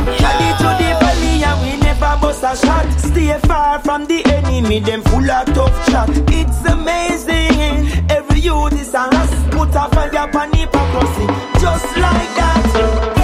Ready 0.06 0.50
to 0.58 0.68
the 0.80 0.95
and 1.42 1.60
we 1.62 1.76
never 1.80 2.18
bust 2.20 2.42
a 2.42 2.56
shot. 2.56 2.86
Stay 2.98 3.38
far 3.46 3.78
from 3.80 4.06
the 4.06 4.24
enemy, 4.26 4.80
them 4.80 5.02
full 5.02 5.30
of 5.30 5.46
tough 5.54 5.86
chat. 5.88 6.08
It's 6.28 6.64
amazing. 6.64 7.88
Every 8.10 8.40
youth 8.40 8.72
is 8.80 8.94
a 8.94 9.00
us. 9.00 9.32
Put 9.50 9.74
a 9.74 9.88
fire 9.94 10.28
upon 10.28 10.52
hypocrisy. 10.52 11.26
Just 11.60 11.96
like 11.96 12.30
that. 12.36 13.15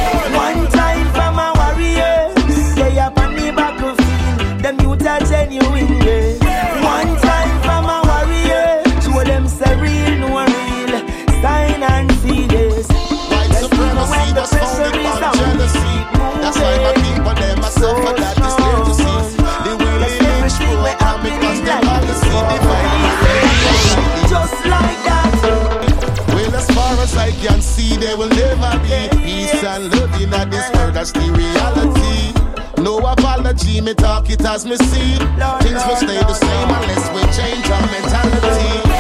People 17.82 18.14
them 18.14 18.16
that 18.22 18.38
is 18.38 18.54
clear 18.54 18.78
to 18.86 18.94
see. 18.94 19.42
The 19.66 19.72
will 19.74 19.98
lynch 19.98 20.54
program 20.62 21.18
because 21.26 21.60
the 21.66 21.74
policy. 21.82 22.30
Just 24.30 24.58
like 24.70 25.00
that. 25.02 25.34
Well, 26.28 26.54
as 26.54 26.66
far 26.70 26.94
as 27.02 27.16
I 27.16 27.32
can 27.42 27.60
see, 27.60 27.96
there 27.96 28.16
will 28.16 28.28
never 28.28 28.78
be 28.86 29.08
peace 29.18 29.64
and 29.64 29.90
love 29.94 30.14
in 30.20 30.30
this 30.30 30.70
world. 30.74 30.94
That's 30.94 31.10
the 31.12 31.26
reality. 31.34 32.32
No 32.80 32.98
apology, 32.98 33.80
me 33.80 33.94
talk 33.94 34.30
it 34.30 34.44
as 34.44 34.64
me 34.64 34.76
see. 34.76 35.18
Things 35.62 35.82
will 35.86 35.96
stay 35.96 36.18
the 36.22 36.34
same 36.34 36.70
unless 36.70 37.04
we 37.14 37.22
change 37.34 37.68
our 37.70 37.86
mentality. 37.90 38.91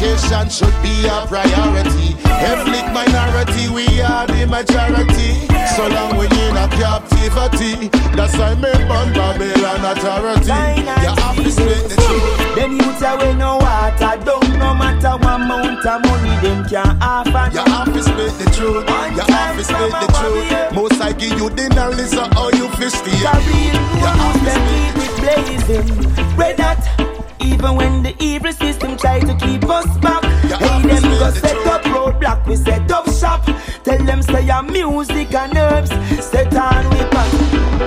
Unification 0.00 0.48
should 0.48 0.82
be 0.82 1.06
a 1.06 1.26
priority. 1.26 2.14
Ethnic 2.24 2.86
minority, 2.94 3.68
we 3.68 4.00
are 4.00 4.26
the 4.28 4.46
majority. 4.46 5.34
So 5.74 5.88
long 5.88 6.16
we 6.16 6.26
in 6.26 6.56
a 6.56 6.68
captivity. 6.70 7.88
That's 8.14 8.36
why 8.38 8.54
me 8.54 8.70
born 8.86 9.12
Babylon 9.12 9.82
authority. 9.82 10.54
You 11.02 11.10
have 11.18 11.36
to 11.36 11.50
split 11.50 11.88
the 11.90 11.96
truth. 11.98 12.54
Them 12.54 12.72
youths 12.76 13.02
away 13.02 13.34
no 13.34 13.56
water 13.56 14.14
down 14.22 14.58
No 14.58 14.74
matter 14.74 15.18
what 15.18 15.40
amount 15.40 15.84
of 15.84 16.00
money 16.06 16.46
them 16.46 16.68
can 16.68 17.02
offer 17.02 17.50
You 17.52 17.64
have 17.66 17.92
to 17.92 18.02
split 18.02 18.32
the 18.38 18.50
truth. 18.54 18.86
You 18.86 19.34
have 19.34 19.56
to 19.56 19.64
split 19.64 19.90
the 19.90 20.08
truth. 20.14 20.74
Most 20.74 21.00
I 21.00 21.12
give 21.12 21.38
you 21.38 21.50
the 21.50 21.68
knowledge 21.70 22.14
of 22.14 22.32
how 22.34 22.50
you 22.50 22.68
feel 22.78 22.90
stay. 22.90 23.18
The 23.18 23.34
real 23.50 23.78
rules 23.98 24.40
them 24.46 24.62
keep 24.70 24.94
it 25.02 25.14
blazing 25.18 26.36
Red 26.36 26.56
that 26.58 27.17
even 27.40 27.76
when 27.76 28.02
the 28.02 28.14
evil 28.20 28.52
system 28.52 28.96
try 28.96 29.20
to 29.20 29.34
keep 29.36 29.64
us 29.68 29.86
back. 29.98 30.24
Hey 30.24 30.82
them 30.82 31.02
go 31.18 31.30
set 31.30 31.66
up 31.66 31.82
roadblock 31.82 32.46
We 32.46 32.56
set 32.56 32.90
up 32.90 33.06
shop. 33.10 33.44
Tell 33.84 34.04
them 34.04 34.22
say 34.22 34.44
your 34.46 34.62
music 34.62 35.34
and 35.34 35.56
herbs 35.56 35.90
Set 36.24 36.54
on 36.56 36.84
we 36.90 36.98
back 37.10 37.30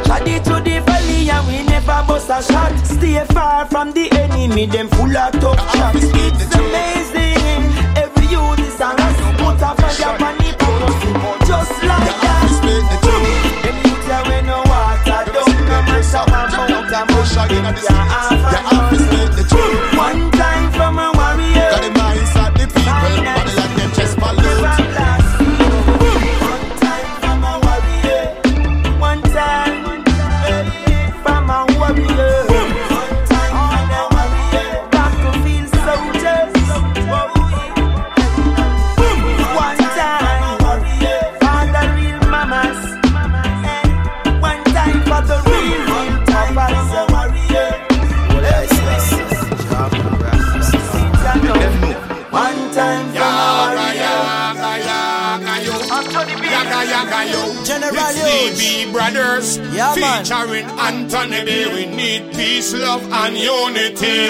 Traddy 0.06 0.44
to 0.44 0.56
the 0.64 0.80
valley 0.86 1.30
and 1.30 1.48
we 1.48 1.64
never 1.64 2.04
bust 2.08 2.30
a 2.30 2.42
shot. 2.42 2.74
Stay 2.86 3.24
far 3.34 3.66
from 3.68 3.92
the 3.92 4.12
enemy 4.12 4.66
Them 4.66 4.88
full 4.90 5.16
of 5.16 5.32
tough 5.34 5.74
chat 5.74 5.96
It's 5.96 6.56
amazing. 6.56 7.64
Every 7.98 8.28
youth 8.28 8.60
is 8.60 8.80
a 8.80 8.88
us 8.88 9.18
Put 9.38 9.62
a 9.62 9.76
fire 9.76 10.41
amount 17.32 17.52
of 17.52 17.52
Push 17.52 17.52
money 17.52 17.56
again 17.56 17.66
them 17.66 17.66
at 17.66 17.76
the 17.76 17.88
can 17.88 18.08
You 18.30 18.48
have 18.48 18.66
offer 18.74 18.96
to 18.96 19.04
split 19.04 19.32
the 19.32 19.44
truth. 19.48 19.98
One 19.98 20.32
time 20.32 20.51
It's 58.44 58.92
Brothers 58.92 59.58
Yeah, 59.72 59.94
man. 59.96 60.26
featuring 60.26 60.66
Anthony 60.80 61.46
B. 61.46 61.70
We 61.74 61.86
need 61.86 62.34
peace, 62.34 62.74
love, 62.74 63.04
and 63.12 63.38
unity. 63.38 64.28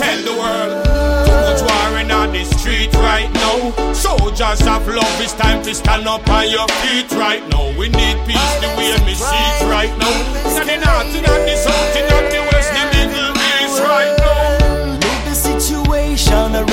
Tell 0.00 0.20
the 0.24 0.34
world. 0.40 0.84
Too 1.26 1.40
much 1.44 1.62
warring 1.68 2.10
on 2.10 2.32
the 2.32 2.44
street 2.56 2.92
right 2.94 3.30
now. 3.34 3.92
Soldiers 3.92 4.62
of 4.66 4.88
love, 4.88 5.20
it's 5.20 5.34
time 5.34 5.62
to 5.64 5.74
stand 5.74 6.08
up 6.08 6.26
on 6.30 6.48
your 6.48 6.68
feet 6.80 7.10
right 7.12 7.46
now. 7.50 7.68
We 7.78 7.88
need 7.90 8.16
peace 8.26 8.54
the 8.64 8.68
way 8.78 8.96
me 9.04 9.14
see 9.14 9.44
it 9.52 9.68
right 9.68 9.92
now. 9.98 10.14
In 10.60 10.66
the 10.66 10.76
north, 10.80 11.12
the 11.12 11.56
south, 11.56 11.96
in 11.96 12.06
the 12.08 12.40
west, 12.52 12.70
the 12.72 12.84
middle 12.96 13.36
east 13.36 13.78
right 13.82 14.14
now. 14.18 14.92
Look 15.04 15.20
the 15.28 15.34
situation. 15.34 16.69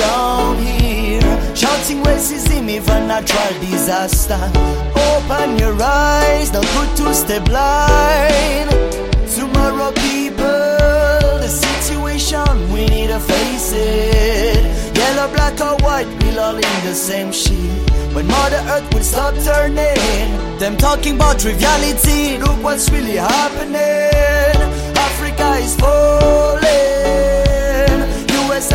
Shouting 1.88 2.04
racism, 2.04 2.68
even 2.68 3.06
natural 3.08 3.60
disaster. 3.60 4.38
Open 4.94 5.58
your 5.58 5.74
eyes, 5.82 6.52
not 6.52 6.66
good 6.74 6.96
to 6.98 7.14
stay 7.14 7.38
blind. 7.38 8.68
Tomorrow, 9.34 9.92
people, 9.92 10.44
the 11.40 11.48
situation 11.48 12.44
we 12.74 12.84
need 12.88 13.06
to 13.06 13.18
face 13.18 13.72
it. 13.74 14.96
Yellow, 14.98 15.32
black, 15.32 15.58
or 15.62 15.76
white, 15.82 16.06
we're 16.20 16.38
all 16.38 16.56
in 16.56 16.84
the 16.84 16.92
same 16.92 17.32
sheet. 17.32 17.72
When 18.12 18.26
Mother 18.26 18.62
Earth 18.68 18.92
will 18.92 19.02
stop 19.02 19.34
turning, 19.36 20.58
them 20.58 20.76
talking 20.76 21.14
about 21.14 21.38
triviality. 21.38 22.36
Look 22.36 22.62
what's 22.62 22.90
really 22.90 23.16
happening. 23.16 24.60
Africa 24.94 25.56
is 25.64 25.74
falling. 25.76 26.68
US 28.50 28.72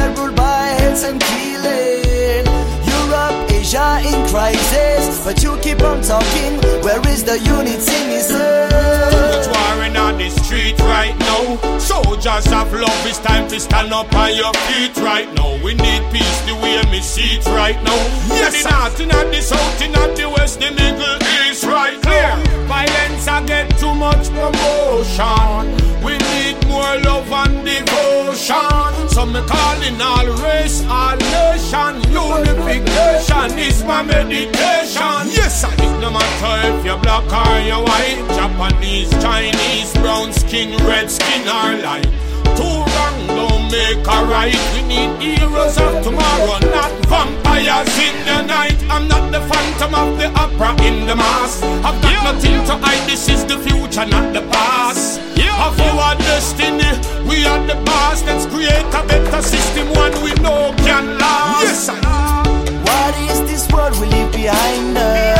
Europe, 3.73 4.03
Asia 4.03 4.07
in 4.07 4.27
crisis. 4.29 5.23
But 5.25 5.43
you 5.43 5.57
keep 5.61 5.81
on 5.81 6.01
talking. 6.01 6.59
Where 6.83 7.01
is 7.09 7.23
the 7.23 7.39
unity, 7.39 7.77
Much 7.79 8.07
missing? 8.07 9.53
warring 9.53 9.97
on 9.97 10.17
the 10.17 10.29
street 10.29 10.79
right 10.79 11.17
now. 11.19 11.77
Soldiers 11.79 12.47
of 12.47 12.73
love, 12.73 13.05
it's 13.05 13.19
time 13.19 13.47
to 13.49 13.59
stand 13.59 13.93
up 13.93 14.13
on 14.15 14.35
your 14.35 14.53
feet 14.65 14.95
right 14.97 15.31
now. 15.35 15.57
We 15.63 15.73
need 15.73 16.03
peace 16.11 16.41
the 16.45 16.55
way 16.55 16.81
me 16.91 17.01
see 17.01 17.37
it 17.37 17.45
right 17.47 17.81
now. 17.83 17.99
Yes, 18.29 18.63
the 18.63 18.69
north, 18.69 18.99
in 18.99 19.09
the 19.09 19.41
south, 19.41 19.81
in 19.81 19.91
the 19.91 20.29
west, 20.29 20.59
the 20.59 20.71
middle 20.71 21.17
east 21.49 21.63
right 21.65 21.99
clear. 22.01 22.35
Violence 22.67 23.27
I 23.27 23.43
get 23.45 23.77
too 23.77 23.93
much 23.95 24.29
promotion. 24.29 25.75
We 26.03 26.17
need 26.43 26.67
more 26.67 26.95
love 27.07 27.31
and 27.31 27.65
devotion. 27.65 29.09
So 29.09 29.25
me 29.25 29.41
calling 29.47 29.99
all 30.01 30.27
race, 30.43 30.83
all 30.87 31.17
nation. 31.31 31.93
Unification 32.11 33.49
is 33.57 33.83
my 33.83 34.03
meditation. 34.03 35.23
Yes, 35.31 35.63
I 35.63 35.73
it 35.73 35.95
no 36.01 36.09
matter 36.11 36.55
if 36.69 36.85
you're 36.85 36.99
black 36.99 37.31
or 37.31 37.59
you're 37.67 37.83
white, 37.83 38.19
Japanese, 38.35 39.11
Chinese, 39.23 39.93
brown 39.93 40.33
skin, 40.33 40.69
red 40.85 41.09
skin 41.09 41.43
or 41.47 41.71
light. 41.87 42.09
Two 42.57 42.77
wrong 42.93 43.19
don't 43.37 43.65
make 43.71 44.05
a 44.05 44.19
right. 44.33 44.61
We 44.73 44.81
need 44.91 45.11
heroes 45.21 45.77
of 45.77 46.03
tomorrow, 46.03 46.59
not 46.75 46.93
vampires 47.09 47.93
in 48.07 48.15
the 48.27 48.41
night. 48.43 48.79
I'm 48.89 49.07
not 49.07 49.31
the 49.31 49.41
phantom 49.41 49.95
of 49.95 50.17
the 50.19 50.27
opera 50.43 50.71
in 50.87 51.07
the 51.07 51.15
mask. 51.15 51.63
I've 51.87 51.99
got 52.01 52.35
nothing 52.35 52.59
to 52.67 52.75
hide. 52.83 53.09
This 53.09 53.29
is 53.29 53.45
the 53.45 53.57
future, 53.57 54.05
not 54.05 54.33
the 54.33 54.41
past. 54.51 55.32
Of 55.63 55.79
our 55.79 56.15
destiny, 56.17 56.91
we 57.25 57.45
are 57.45 57.65
the 57.65 57.75
boss. 57.85 58.21
Let's 58.25 58.45
create 58.45 58.85
a 58.93 59.07
better 59.07 59.41
system, 59.41 59.87
one 59.93 60.11
we 60.21 60.33
know 60.43 60.73
can 60.79 61.17
last. 61.17 61.63
Yes, 61.63 61.89
I. 61.89 62.43
What 62.83 63.15
is 63.31 63.39
this 63.49 63.71
world 63.71 63.97
we 64.01 64.07
leave 64.07 64.31
behind 64.33 64.97
us? 64.97 65.32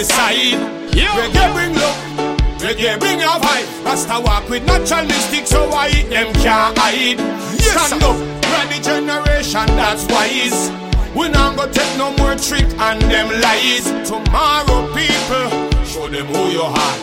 The 0.00 0.06
side. 0.06 0.56
Reggae 0.96 1.52
bring 1.52 1.74
love, 1.74 2.00
reggae 2.60 2.98
bring 2.98 3.20
your 3.20 3.36
vibe. 3.44 3.84
Rasta 3.84 4.20
walk 4.20 4.48
with 4.48 4.64
natural 4.64 5.04
mystic, 5.04 5.46
so 5.46 5.68
why 5.68 5.90
them 6.08 6.32
can't 6.34 6.76
hide. 6.78 7.20
Stand 7.60 8.02
up, 8.02 8.16
ready 8.52 8.80
generation 8.80 9.66
that's 9.76 10.04
wise. 10.06 10.70
We 11.14 11.28
not 11.28 11.56
go 11.56 11.70
take 11.70 11.98
no 11.98 12.12
more 12.16 12.34
trick 12.36 12.68
and 12.78 13.00
them 13.02 13.28
lies. 13.44 13.84
Tomorrow, 14.08 14.88
people, 14.96 15.48
show 15.84 16.08
them 16.08 16.26
who 16.32 16.48
you 16.48 16.62
are. 16.62 16.96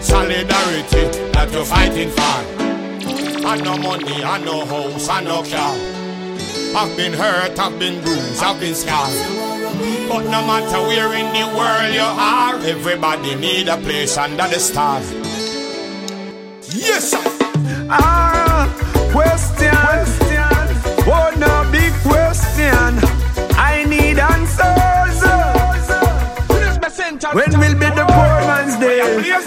Solidarity 0.00 1.04
that 1.32 1.48
you're 1.52 1.64
fighting 1.64 2.10
for. 2.10 2.38
I 3.46 3.56
no 3.60 3.76
money, 3.76 4.22
I 4.24 4.38
no 4.44 4.64
house, 4.64 5.08
I 5.08 5.20
no 5.22 5.42
car. 5.42 5.76
I've 6.80 6.96
been 6.96 7.12
hurt, 7.12 7.58
I've 7.58 7.78
been 7.78 8.02
bruised, 8.02 8.42
I've 8.42 8.60
been 8.60 8.74
scarred. 8.74 9.57
But 10.08 10.24
no 10.24 10.40
matter 10.46 10.80
where 10.88 11.12
in 11.14 11.28
the 11.32 11.46
world 11.56 11.94
you 11.94 12.00
are, 12.02 12.56
everybody 12.66 13.34
need 13.36 13.68
a 13.68 13.76
place 13.76 14.16
under 14.16 14.48
the 14.48 14.58
stars. 14.58 15.12
Yes, 16.74 17.10
sir. 17.10 17.22
Ah, 17.90 18.66
question. 19.12 19.68
Oh, 21.06 21.30
no 21.38 21.70
big 21.70 21.92
question. 22.02 22.98
I 23.56 23.84
need 23.88 24.18
answers. 24.18 24.68
When 27.32 27.50
will 27.60 27.74
be 27.74 27.86
the 27.86 28.06
poor 28.08 28.38
man's 28.48 28.76
day? 28.80 28.98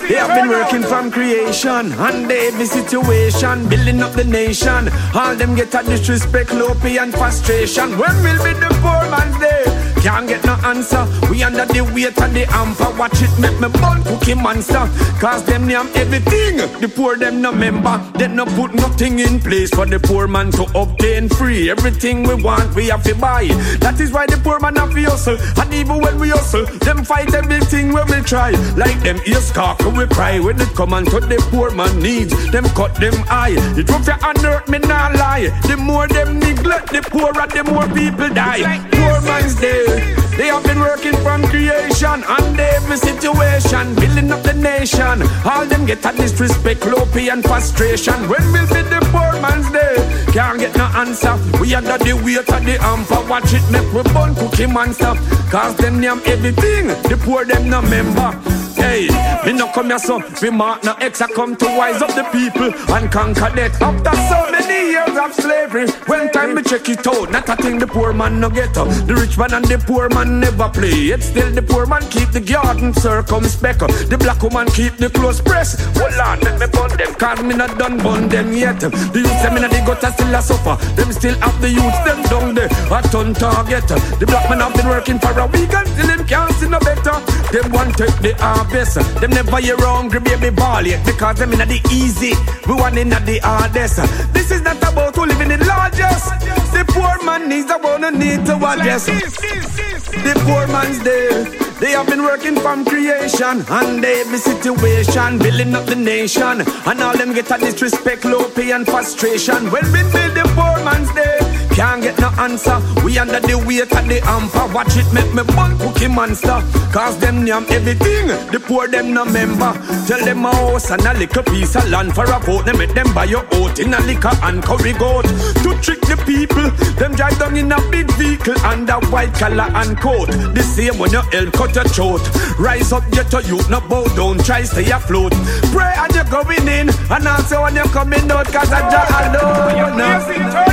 They 0.08 0.16
have 0.16 0.36
been 0.36 0.50
working 0.50 0.84
from 0.84 1.12
creation 1.12 1.92
and 1.92 2.32
every 2.32 2.66
situation, 2.66 3.68
building 3.70 4.02
up 4.02 4.14
the 4.14 4.24
nation. 4.24 4.90
All 5.16 5.36
them 5.36 5.56
get 5.56 5.74
a 5.74 5.84
disrespect, 5.84 6.54
low 6.54 6.76
pay 6.76 6.98
and 7.00 7.12
frustration. 7.12 7.98
When 7.98 8.16
will 8.24 8.44
be 8.44 8.54
the 8.54 8.70
poor 8.82 9.10
man's 9.10 9.38
day? 9.40 9.81
Can't 10.02 10.28
get 10.28 10.44
no 10.46 10.54
answer. 10.66 11.06
We 11.30 11.44
under 11.44 11.66
the 11.66 11.82
weight 11.94 12.18
of 12.18 12.34
the 12.34 12.46
hamper. 12.50 12.90
Watch 12.98 13.22
it 13.22 13.30
make 13.40 13.60
me 13.60 13.70
bun 13.80 14.04
cookie 14.04 14.34
monster. 14.34 14.90
Cause 15.20 15.44
them 15.46 15.68
name 15.68 15.90
everything. 15.94 16.58
The 16.82 16.92
poor 16.94 17.18
them 17.18 17.42
no 17.42 17.52
member. 17.52 18.02
They 18.18 18.28
no 18.28 18.46
put 18.46 18.74
nothing 18.74 19.20
in 19.20 19.40
place 19.40 19.70
for 19.70 19.86
the 19.86 20.00
poor 20.00 20.28
man 20.28 20.52
to 20.54 20.64
obtain 20.74 21.30
free. 21.30 21.70
Everything 21.70 22.24
we 22.24 22.34
want, 22.34 22.74
we 22.76 22.88
have 22.88 23.04
to 23.04 23.14
buy. 23.14 23.48
That 23.80 24.00
is 24.00 24.12
why 24.12 24.26
the 24.26 24.38
poor 24.38 24.60
man 24.60 24.76
have 24.78 24.92
to 24.92 25.04
hustle. 25.04 25.38
And 25.62 25.72
even 25.74 26.00
when 26.02 26.20
we 26.20 26.30
hustle, 26.30 26.66
them 26.80 27.04
fight 27.04 27.34
everything 27.36 27.94
when 27.94 28.08
we 28.08 28.22
try. 28.22 28.52
Like 28.76 29.00
them 29.02 29.20
ears 29.28 29.52
cock, 29.52 29.80
we 29.96 30.08
cry 30.08 30.40
when 30.40 30.60
it 30.60 30.74
come 30.74 30.94
and 30.94 31.08
to 31.12 31.20
the 31.20 31.38
poor 31.52 31.70
man 31.70 32.00
needs. 32.00 32.34
Them 32.52 32.66
cut 32.70 32.96
them 32.96 33.14
eye. 33.30 33.54
It 33.78 33.88
rough 33.88 34.08
your 34.08 34.24
under 34.26 34.64
me 34.68 34.80
not 34.80 35.14
lie. 35.14 35.50
The 35.68 35.78
more 35.78 36.08
them 36.08 36.40
neglect 36.72 36.92
the 36.92 37.02
poorer, 37.10 37.48
the 37.48 37.64
more 37.72 37.88
people 37.88 38.30
die. 38.34 38.58
Like 38.58 38.92
Poor 38.92 39.22
man's 39.22 39.56
day. 39.56 40.16
They 40.38 40.48
have 40.48 40.64
been 40.64 40.80
working 40.80 41.16
from 41.18 41.44
creation 41.44 42.24
and 42.24 42.60
every 42.60 42.98
situation, 42.98 43.94
building 43.96 44.32
up 44.32 44.42
the 44.44 44.54
nation. 44.54 45.22
All 45.46 45.66
them 45.66 45.86
get 45.86 46.06
a 46.06 46.16
disrespect, 46.16 46.86
low 46.86 47.06
pay 47.14 47.30
and 47.30 47.44
frustration. 47.44 48.16
When 48.30 48.44
will 48.54 48.68
be 48.68 48.82
the 48.82 49.02
poor 49.12 49.34
man's 49.42 49.70
day? 49.72 49.96
Can't 50.32 50.60
get 50.60 50.76
no 50.78 50.86
answer. 50.96 51.38
We 51.60 51.76
under 51.76 51.98
the 51.98 52.14
weight 52.14 52.38
of 52.40 52.66
the 52.66 52.78
hamper. 52.80 53.22
Watch 53.30 53.54
it 53.54 53.66
make 53.72 53.92
we 53.94 54.04
burn 54.14 54.34
cookie 54.36 54.68
monster. 54.68 55.14
Cause 55.52 55.76
them 55.76 56.00
name 56.00 56.22
everything. 56.26 56.88
The 57.10 57.20
poor 57.24 57.46
them 57.46 57.70
no 57.70 57.82
member. 57.82 58.61
Hey, 58.82 59.08
me 59.46 59.54
no 59.54 59.68
come 59.68 59.88
here 59.88 60.00
so 60.00 60.20
we 60.42 60.50
mark 60.50 60.84
no 60.84 60.94
X 60.94 61.22
I 61.22 61.28
come 61.28 61.56
to 61.56 61.66
wise 61.78 62.02
up 62.02 62.10
the 62.16 62.24
people 62.32 62.74
and 62.96 63.12
conquer 63.12 63.54
death. 63.56 63.80
After 63.80 64.16
so 64.30 64.52
many 64.52 64.92
years 64.92 65.16
of 65.18 65.34
slavery, 65.34 65.88
when 66.08 66.32
time 66.32 66.56
me 66.56 66.64
check 66.64 66.90
it 66.90 67.06
out, 67.06 67.30
not 67.32 67.48
a 67.48 67.56
thing 67.56 67.78
the 67.78 67.86
poor 67.86 68.12
man 68.12 68.40
no 68.40 68.50
get 68.50 68.76
up. 68.78 68.88
The 69.06 69.14
rich 69.14 69.38
man 69.38 69.54
and 69.54 69.66
the 69.66 69.78
poor 69.78 70.10
man 70.10 70.40
never 70.40 70.68
play. 70.70 70.96
Yet 71.12 71.22
still 71.22 71.52
the 71.52 71.62
poor 71.62 71.86
man 71.86 72.02
keep 72.10 72.32
the 72.32 72.42
garden 72.42 72.94
circumspect. 72.94 73.80
The 74.10 74.18
black 74.18 74.42
woman 74.42 74.68
keep 74.68 74.98
the 74.98 75.10
clothes 75.10 75.42
press. 75.42 75.80
Hold 75.98 76.20
on, 76.20 76.40
let 76.42 76.60
me 76.60 76.66
burn 76.66 76.98
them, 76.98 77.14
cause 77.16 77.44
me 77.44 77.56
not 77.56 77.78
done 77.78 77.98
burn 78.00 78.30
them 78.30 78.52
yet. 78.52 78.80
The 78.80 79.20
youth 79.22 79.42
them 79.44 79.58
in 79.58 79.64
the 79.70 79.82
gutter 79.86 80.12
still 80.12 80.34
a 80.34 80.42
suffer. 80.42 80.76
Them 80.96 81.12
still 81.14 81.36
have 81.40 81.62
the 81.62 81.70
youth 81.70 82.00
them 82.04 82.22
down 82.24 82.56
there, 82.56 82.66
a 82.66 83.02
ton 83.14 83.34
target. 83.36 83.88
The 84.20 84.26
black 84.26 84.50
man 84.50 84.60
have 84.60 84.74
been 84.74 84.88
working 84.88 85.20
for 85.20 85.38
a 85.38 85.46
week 85.46 85.72
and 85.72 85.88
still 85.88 86.10
him 86.10 86.26
can't 86.26 86.52
see 86.56 86.68
no 86.68 86.80
better. 86.80 87.16
Them 87.52 87.72
want 87.72 87.98
take 87.98 88.18
the 88.22 88.34
harvest. 88.72 88.96
Them 89.20 89.32
never 89.32 89.58
hear 89.58 89.78
hungry 89.78 90.20
baby 90.20 90.50
ball 90.50 90.86
yet 90.86 91.06
because 91.06 91.38
them 91.38 91.54
in 91.54 91.60
the 91.60 91.80
easy. 91.92 92.34
We 92.68 92.74
want 92.74 92.98
in 92.98 93.10
the 93.10 93.40
hardest. 93.44 93.98
This 94.34 94.52
is 94.52 94.62
not 94.62 94.78
about 94.78 95.16
who 95.16 95.26
living 95.26 95.52
in 95.52 95.60
largest. 95.66 96.30
The 96.74 96.86
poor 96.88 97.24
man 97.26 97.50
needs 97.50 97.70
a 97.70 97.78
one 97.78 98.04
who 98.04 98.12
need 98.12 98.46
to 98.46 98.56
address. 98.56 99.06
The 99.06 100.34
poor 100.46 100.68
man's 100.68 101.04
there. 101.04 101.46
They 101.80 101.92
have 101.92 102.08
been 102.08 102.22
working 102.22 102.56
from 102.58 102.86
creation 102.86 103.66
and 103.68 104.04
they 104.04 104.22
every 104.22 104.38
situation, 104.38 105.40
building 105.40 105.74
up 105.74 105.86
the 105.86 105.96
nation. 105.96 106.62
And 106.86 107.02
all 107.02 107.18
them 107.18 107.34
get 107.34 107.50
a 107.52 107.58
disrespect, 107.58 108.24
low 108.24 108.50
pay 108.52 108.72
and 108.72 108.86
frustration. 108.86 109.72
When 109.72 109.86
we 109.92 110.02
build 110.14 110.36
the 110.36 110.46
poor 110.54 110.78
man's 110.86 111.12
day, 111.14 111.51
can't 111.76 112.02
get 112.02 112.20
no 112.20 112.30
answer. 112.38 112.78
We 113.04 113.18
under 113.18 113.40
the 113.40 113.58
weight 113.58 113.92
of 113.92 114.08
the 114.08 114.20
hamper. 114.24 114.74
Watch 114.74 114.98
it 114.98 115.08
make 115.14 115.34
me 115.34 115.44
bun 115.56 115.78
cookie 115.80 116.08
monster. 116.08 116.62
Cause 116.92 117.18
them 117.20 117.44
name 117.46 117.66
everything, 117.70 118.28
the 118.52 118.60
poor 118.60 118.88
them 118.88 119.14
no 119.14 119.26
member. 119.26 119.72
Tell 120.08 120.24
them 120.24 120.46
a 120.46 120.52
house 120.54 120.92
and 120.92 121.02
a 121.02 121.14
little 121.14 121.44
piece 121.44 121.76
of 121.76 121.90
land 121.90 122.14
for 122.14 122.26
a 122.26 122.40
vote. 122.40 122.66
They 122.66 122.74
make 122.74 122.94
them 122.94 123.14
buy 123.14 123.26
your 123.26 123.46
oat 123.54 123.80
in 123.80 123.94
a 123.94 124.00
liquor 124.02 124.36
and 124.44 124.62
curry 124.62 124.94
goat. 124.94 125.24
To 125.64 125.70
trick 125.82 126.02
the 126.02 126.22
people, 126.26 126.70
them 127.00 127.16
drive 127.16 127.40
down 127.40 127.56
in 127.56 127.72
a 127.72 127.80
big 127.90 128.12
vehicle 128.14 128.60
under 128.66 129.00
white 129.08 129.34
collar 129.34 129.70
and 129.74 129.98
coat. 130.00 130.28
The 130.28 130.64
same 130.64 131.00
when 131.00 131.12
your 131.12 131.24
help 131.32 131.54
cut 131.54 131.76
your 131.76 131.86
throat. 131.86 132.22
Rise 132.60 132.92
up, 132.92 133.10
get 133.12 133.32
your 133.32 133.42
youth, 133.42 133.70
no 133.70 133.80
bow 133.80 134.04
down, 134.16 134.40
try 134.40 134.64
stay 134.64 134.92
afloat. 134.92 135.32
Pray 135.72 135.94
and 135.96 136.14
you're 136.14 136.26
going 136.26 136.68
in, 136.68 136.90
and 136.90 137.28
also 137.28 137.64
when 137.64 137.76
you're 137.76 137.88
coming 137.96 138.30
out, 138.30 138.48
cause 138.48 138.72
I 138.72 138.84
just 138.92 139.12
alone. 139.16 139.96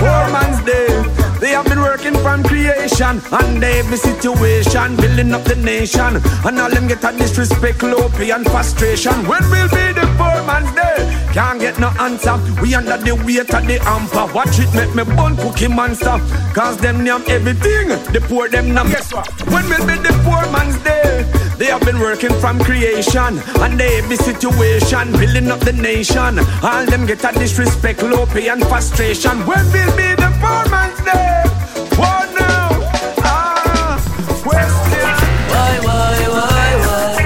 Poor 0.03 0.25
man's 0.35 0.65
day. 0.67 0.88
They 1.41 1.51
have 1.51 1.67
been 1.67 1.81
working 1.81 2.15
from 2.15 2.43
creation 2.43 3.23
and 3.31 3.63
every 3.63 3.97
situation, 3.97 4.97
building 4.97 5.33
up 5.33 5.45
the 5.45 5.55
nation. 5.55 6.17
And 6.45 6.59
all 6.59 6.69
them 6.69 6.89
get 6.89 7.05
a 7.05 7.17
disrespect, 7.17 7.83
low 7.83 8.09
pay 8.09 8.31
and 8.31 8.45
frustration. 8.45 9.15
When 9.27 9.43
will 9.49 9.69
be 9.69 9.93
the 9.95 10.07
poor 10.19 10.43
man's 10.47 10.73
day? 10.75 10.99
Can't 11.33 11.61
get 11.61 11.79
no 11.79 11.89
answer. 12.01 12.37
We 12.61 12.75
under 12.75 12.97
the 12.97 13.15
weight 13.15 13.55
of 13.55 13.67
the 13.67 13.79
hamper. 13.85 14.27
Watch 14.35 14.59
it 14.59 14.75
make 14.75 14.93
me 14.95 15.05
bun 15.15 15.37
cookie 15.37 15.69
monster. 15.69 16.19
Cause 16.55 16.77
them 16.79 17.05
name 17.05 17.23
everything. 17.29 17.89
The 18.13 18.25
poor 18.27 18.49
them 18.49 18.75
numb. 18.75 18.89
Guess 18.91 19.15
what? 19.15 19.29
When 19.47 19.65
will 19.69 19.87
be 19.87 19.97
the 20.03 20.13
poor 20.27 20.43
man's 20.51 20.79
day? 20.83 21.25
They 21.57 21.67
have 21.67 21.85
been 21.85 21.99
working 22.01 22.35
from 22.41 22.59
creation 22.61 23.39
and 23.63 23.81
every 23.81 24.17
situation, 24.17 25.13
building 25.13 25.51
up 25.51 25.61
the 25.61 25.73
nation. 25.73 26.39
All 26.63 26.85
them 26.87 27.07
get 27.07 27.25
a 27.25 27.33
disrespect, 27.39 28.03
low 28.03 28.27
pay 28.27 28.49
and 28.49 28.63
frustration. 28.67 29.47
When 29.47 29.65
will 29.73 29.97
be 29.97 30.18
the 30.39 30.47
poor 30.47 30.71
man's 30.71 31.01
day? 31.03 31.43
Oh 31.99 32.23
no! 32.39 32.55
Ah, 33.25 33.99
question. 34.43 35.11
Why, 35.51 35.75
why, 35.87 36.19
why, 36.35 36.71
why? 36.85 37.17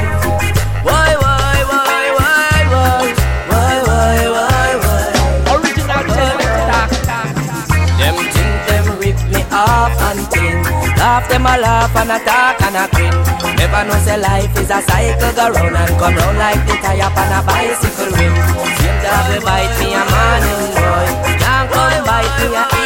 Why, 0.82 1.10
why, 1.22 1.56
why, 1.70 2.02
why, 2.18 2.56
why? 2.72 3.14
Why, 3.50 3.74
why, 3.88 4.20
why, 4.36 4.68
why? 4.82 5.06
Original 5.52 6.04
Them 7.98 8.16
think 8.32 8.56
them 8.68 8.86
rip 8.98 9.18
me 9.32 9.42
off 9.52 9.94
and 10.08 10.20
think 10.32 10.66
Laugh 10.98 11.28
them 11.28 11.46
a 11.46 11.58
laugh 11.58 11.96
and 11.96 12.12
a 12.12 12.18
talk 12.24 12.62
and 12.62 12.76
a 12.76 12.84
grin 12.94 13.14
Never 13.56 13.84
know 13.84 13.98
say 14.04 14.18
life 14.18 14.56
is 14.58 14.70
a 14.70 14.80
cycle 14.82 15.32
Go 15.34 15.50
round 15.50 15.76
and 15.76 15.98
come 15.98 16.16
round 16.16 16.38
like 16.38 16.62
the 16.66 16.74
tire 16.82 17.10
on 17.10 17.32
a 17.32 17.40
bicycle 17.46 18.10
rim 18.16 18.34
Same 18.78 18.98
dog 19.02 19.24
will 19.28 19.42
bite 19.42 19.74
me 19.78 19.94
a 19.94 20.02
morning 20.10 20.62
boy 20.74 21.06
Can't 21.42 21.70
come 21.72 22.04
bite 22.04 22.34
me 22.40 22.56
a 22.56 22.81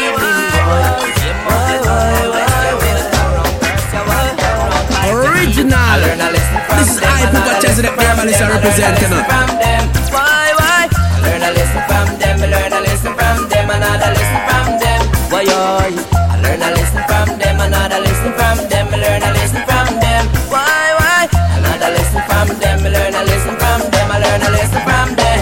Original. 5.72 6.30
This 6.78 6.90
is 6.94 7.02
I 7.02 7.26
Papa 7.26 7.58
Chezidek 7.58 7.94
Verbalist 7.98 8.38
representing. 8.38 9.10
from 9.26 9.50
them. 9.58 9.82
Why, 10.14 10.54
why? 10.58 10.86
I 10.86 11.18
learn 11.26 11.42
a 11.42 11.50
lesson 11.58 11.82
from 11.90 12.06
them. 12.22 12.36
I 12.38 12.46
learn 12.46 12.72
a 12.72 12.80
lesson 12.86 13.12
from 13.18 13.38
them. 13.50 13.66
Another 13.70 14.10
lesson 14.14 14.40
from 14.46 14.66
them. 14.78 15.00
Why, 15.32 15.42
why? 15.42 15.90
I 16.14 16.36
learn 16.42 16.62
a 16.62 16.70
lesson 16.70 17.02
from 17.10 17.28
them. 17.38 17.56
Another 17.58 17.98
lesson 17.98 18.32
from 18.38 18.56
them. 18.70 18.86
I 18.94 18.96
learn 19.02 19.22
a 19.26 19.30
lesson 19.34 19.62
from 19.66 19.86
them. 19.98 20.22
Why, 20.54 20.86
why? 21.02 21.22
Another 21.58 21.90
lesson 21.98 22.22
from 22.30 22.46
them. 22.62 22.78
I 22.86 22.88
learn 22.94 23.14
a 23.18 23.22
lesson 23.26 23.54
from 23.58 23.80
them. 23.90 24.06
I 24.14 24.16
learn 24.22 24.42
a 24.46 24.50
lesson 24.54 24.82
from 24.86 25.08
them. 25.18 25.40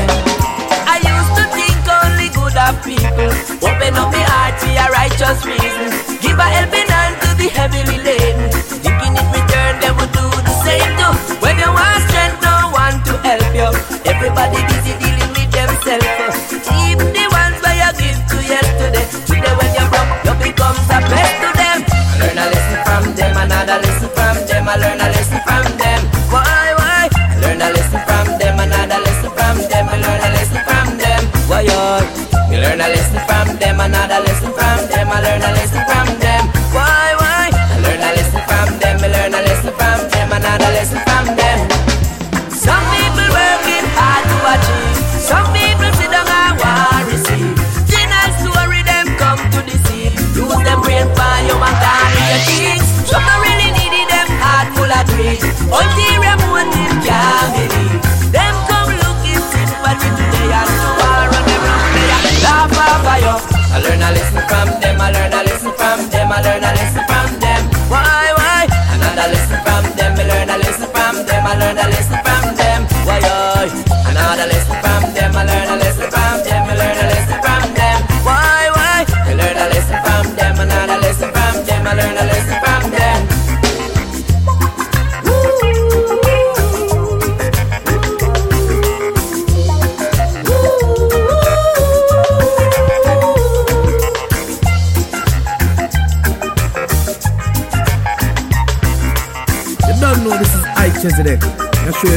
I 0.89 0.97
used 1.05 1.33
to 1.37 1.45
think 1.53 1.85
only 2.01 2.29
good 2.33 2.57
of 2.57 2.75
people. 2.81 3.29
Open 3.61 3.93
up 4.01 4.09
my 4.09 4.25
heart 4.33 4.57
for 4.57 4.73
a 4.73 4.87
righteous 4.89 5.45
reason. 5.45 5.64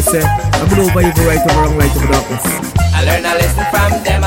say, 0.02 0.22
I'm 0.22 0.70
no 0.76 0.84
over 0.84 1.00
right 1.00 1.40
or 1.40 1.62
wrong, 1.62 1.78
right 1.78 1.96
or 1.96 2.08
darkness. 2.12 2.44
I 2.94 3.04
learn 3.06 3.26
a 3.26 3.34
lesson 3.36 3.66
from 3.72 4.04
them. 4.04 4.27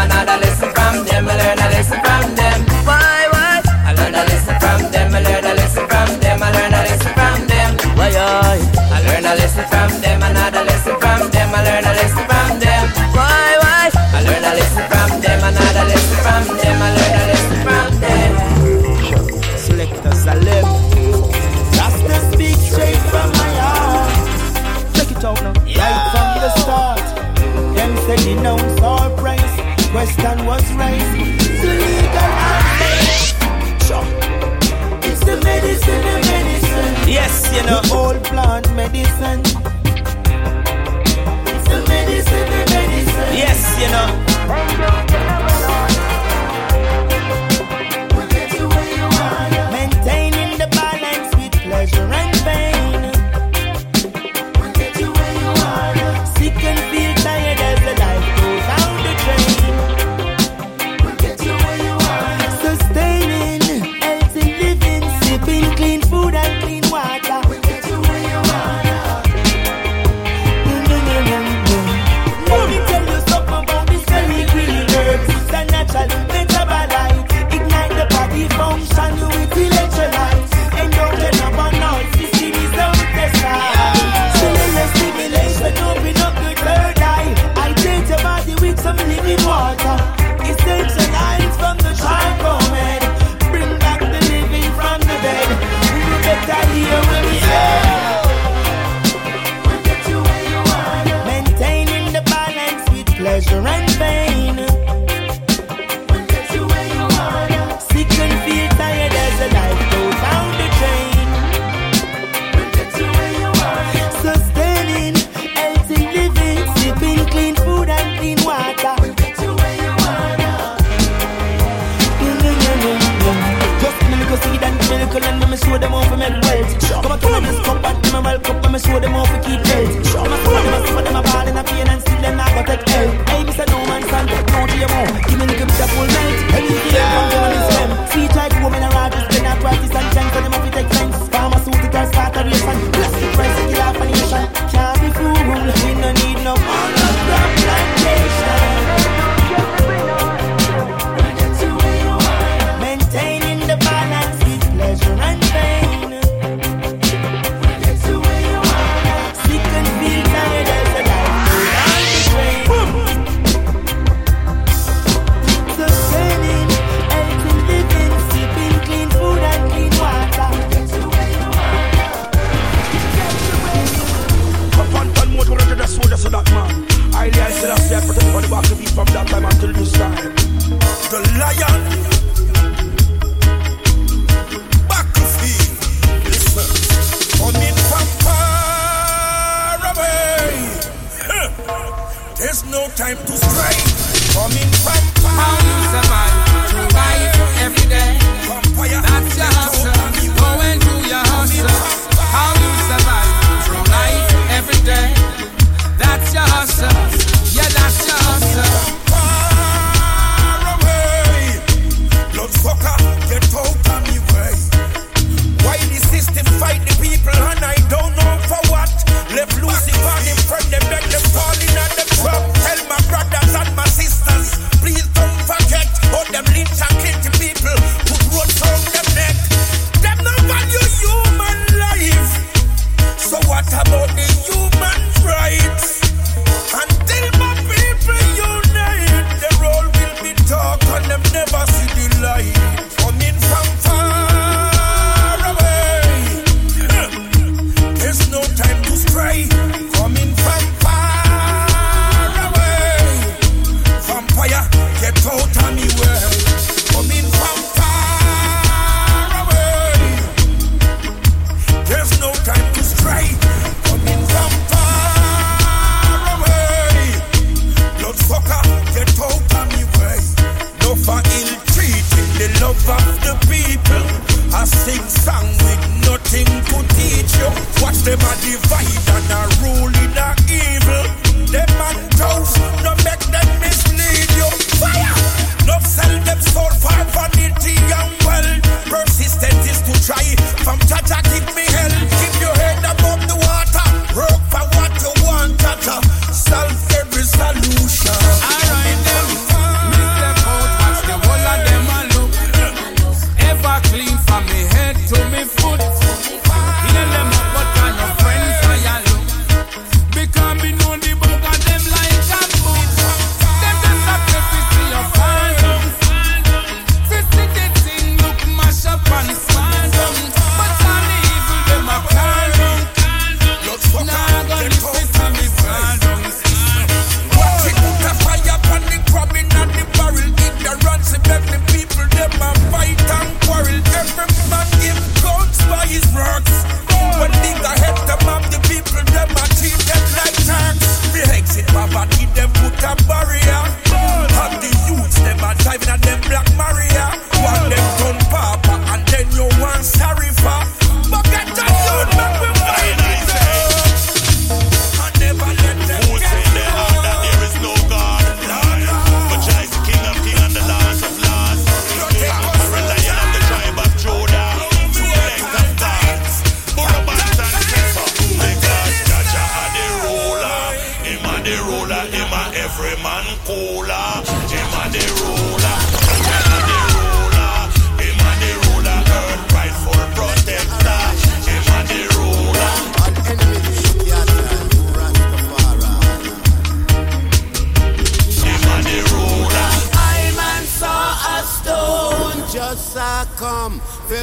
Yes, 37.31 37.55
you 37.55 37.63
know. 37.63 37.81
Old 37.97 38.25
plant 38.25 38.75
medicine. 38.75 39.60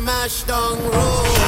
Mash 0.02 0.44
down 0.44 0.78
road. 0.92 1.47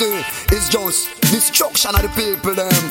see 0.00 0.56
is 0.56 0.68
just 0.70 1.12
destruction 1.20 1.94
of 1.94 2.02
the 2.02 2.08
people 2.16 2.54
them. 2.54 2.84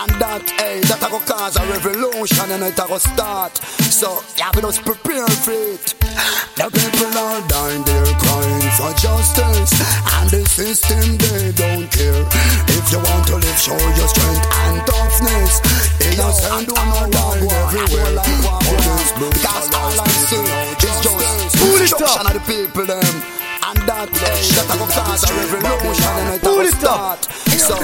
And 0.00 0.10
that, 0.16 0.42
hey, 0.56 0.80
that 0.88 1.04
a 1.04 1.08
go 1.12 1.20
cause 1.20 1.56
a 1.56 1.64
revolution 1.68 2.50
and 2.50 2.64
it 2.64 2.78
a 2.78 2.86
go 2.88 2.96
start. 2.96 3.56
So, 3.92 4.24
you 4.36 4.44
have 4.44 4.56
just 4.56 4.80
prepare 4.82 5.28
for 5.44 5.52
it. 5.52 5.92
The 6.56 6.66
people 6.72 7.12
are 7.20 7.42
dying, 7.52 7.84
they're 7.84 8.16
crying 8.16 8.68
for 8.80 8.92
justice. 8.96 9.72
And 10.16 10.30
the 10.32 10.42
system, 10.48 11.04
they 11.20 11.52
don't 11.52 11.86
care. 11.92 12.24
If 12.72 12.84
you 12.92 12.98
want 12.98 13.26
to 13.28 13.36
live, 13.36 13.58
show 13.60 13.76
your 13.76 14.08
strength. 14.08 14.23
cause 25.14 25.30
a 25.30 25.54
revolution 25.54 26.04
and 26.10 26.42
it 26.42 26.84
all. 26.84 27.16
So, 27.16 27.76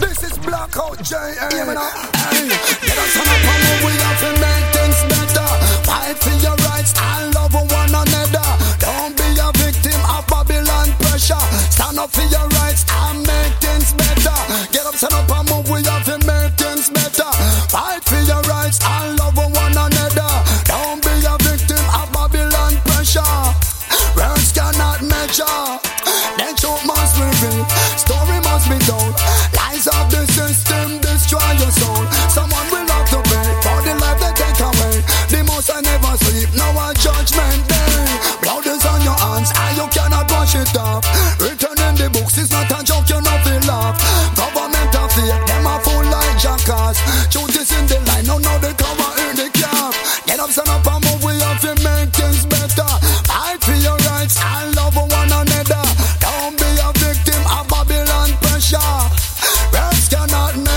this 0.00 0.22
is 0.24 0.38
Blackout 0.38 1.02
J.A. 1.02 1.48
Get 1.48 2.98
us 2.98 3.16
on 3.20 3.26
a 3.28 3.51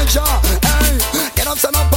Hey, 0.08 0.99
get 1.36 1.47
up, 1.47 1.58
stand 1.58 1.76
up. 1.76 1.95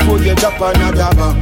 Before 0.00 0.18
you 0.24 0.34
drop 0.34 0.60
another 0.60 1.10
bomb. 1.16 1.36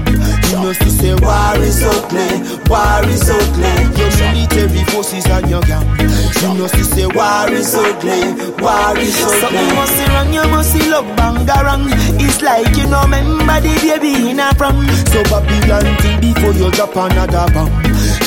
You 0.48 0.56
know 0.58 0.72
to 0.72 0.90
say 0.90 1.14
war 1.14 1.56
is 1.62 1.82
ugly, 1.82 2.28
war 2.66 3.04
is 3.06 3.28
ugly. 3.30 3.72
Your 3.94 4.10
military 4.32 4.84
forces 4.90 5.26
and 5.26 5.48
your 5.48 5.60
gang. 5.62 5.86
You 6.00 6.58
know 6.58 6.68
to 6.68 6.84
say 6.84 7.06
war 7.06 7.48
is 7.52 7.74
ugly, 7.74 8.34
war 8.58 8.98
is 8.98 9.14
ugly. 9.22 9.40
Something 9.40 9.74
must 9.76 9.94
be 9.96 10.04
wrong, 10.10 10.32
you 10.32 10.44
must 10.50 10.72
see 10.72 10.90
love 10.90 11.06
bangarang. 11.16 11.86
It's 12.20 12.42
like 12.42 12.74
you 12.76 12.86
know 12.86 13.02
remember 13.02 13.60
the 13.60 13.72
baby 13.82 14.30
in 14.30 14.40
a 14.40 14.54
prom. 14.54 14.86
So 15.12 15.22
Babylon 15.24 15.86
think 16.02 16.20
before 16.22 16.52
you 16.52 16.70
drop 16.72 16.96
another 16.96 17.46
bomb. 17.52 17.70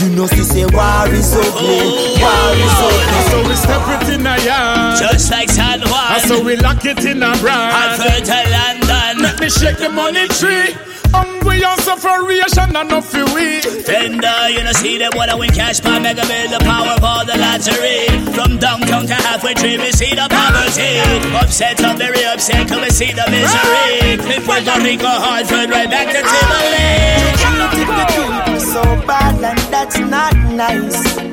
You 0.02 0.16
know 0.16 0.28
to 0.28 0.44
say 0.44 0.66
war 0.66 1.08
is 1.10 1.34
ugly, 1.34 2.22
war 2.22 2.54
is 2.56 2.78
ugly. 2.86 3.20
So 3.30 3.38
we 3.48 3.56
step 3.56 3.86
it 3.98 4.10
in 4.16 4.26
a 4.26 4.38
yard. 4.46 5.00
Just 5.00 5.32
like 5.32 5.50
San 5.50 5.82
Juan. 5.82 6.16
And 6.16 6.24
so 6.24 6.44
we 6.44 6.56
lock 6.58 6.86
it 6.86 7.04
in 7.04 7.24
a 7.24 7.36
brand. 7.38 7.74
And 7.74 8.26
fertile 8.26 8.52
London. 8.52 9.01
Let 9.22 9.40
me 9.40 9.50
shake 9.50 9.78
the 9.78 9.90
money 9.90 10.28
tree. 10.28 10.74
Hungry 11.14 11.64
and 11.64 11.80
sufferation 11.82 12.76
and 12.76 12.90
no 12.90 13.02
feel 13.02 13.28
we. 13.36 13.62
Tender, 13.84 14.50
you 14.50 14.64
know, 14.64 14.72
see 14.72 14.98
them 14.98 15.12
when 15.16 15.30
I 15.30 15.36
win 15.36 15.52
cash 15.52 15.80
by 15.82 16.00
mega 16.00 16.26
bill, 16.26 16.50
the 16.50 16.60
power 16.64 16.96
for 17.04 17.22
the 17.28 17.38
lottery. 17.38 18.08
From 18.34 18.58
downtown 18.58 19.06
to 19.08 19.14
halfway 19.14 19.54
tree, 19.54 19.78
we 19.78 19.92
see 19.92 20.16
the 20.16 20.28
poverty. 20.30 21.04
Upset, 21.36 21.84
I'm 21.84 21.98
very 21.98 22.24
upset, 22.26 22.68
come 22.68 22.84
and 22.84 22.94
see 22.94 23.12
the 23.12 23.26
misery. 23.30 24.36
In 24.36 24.42
Puerto 24.44 24.80
Rico, 24.82 25.08
Hartford, 25.08 25.70
right 25.70 25.90
back 25.90 26.08
to 26.16 26.22
Timberlake. 26.24 27.22
the 27.62 28.06
people 28.16 28.60
so 28.60 28.82
bad 29.06 29.36
and 29.44 29.60
that's 29.74 30.00
not 30.00 30.34
nice. 30.56 31.31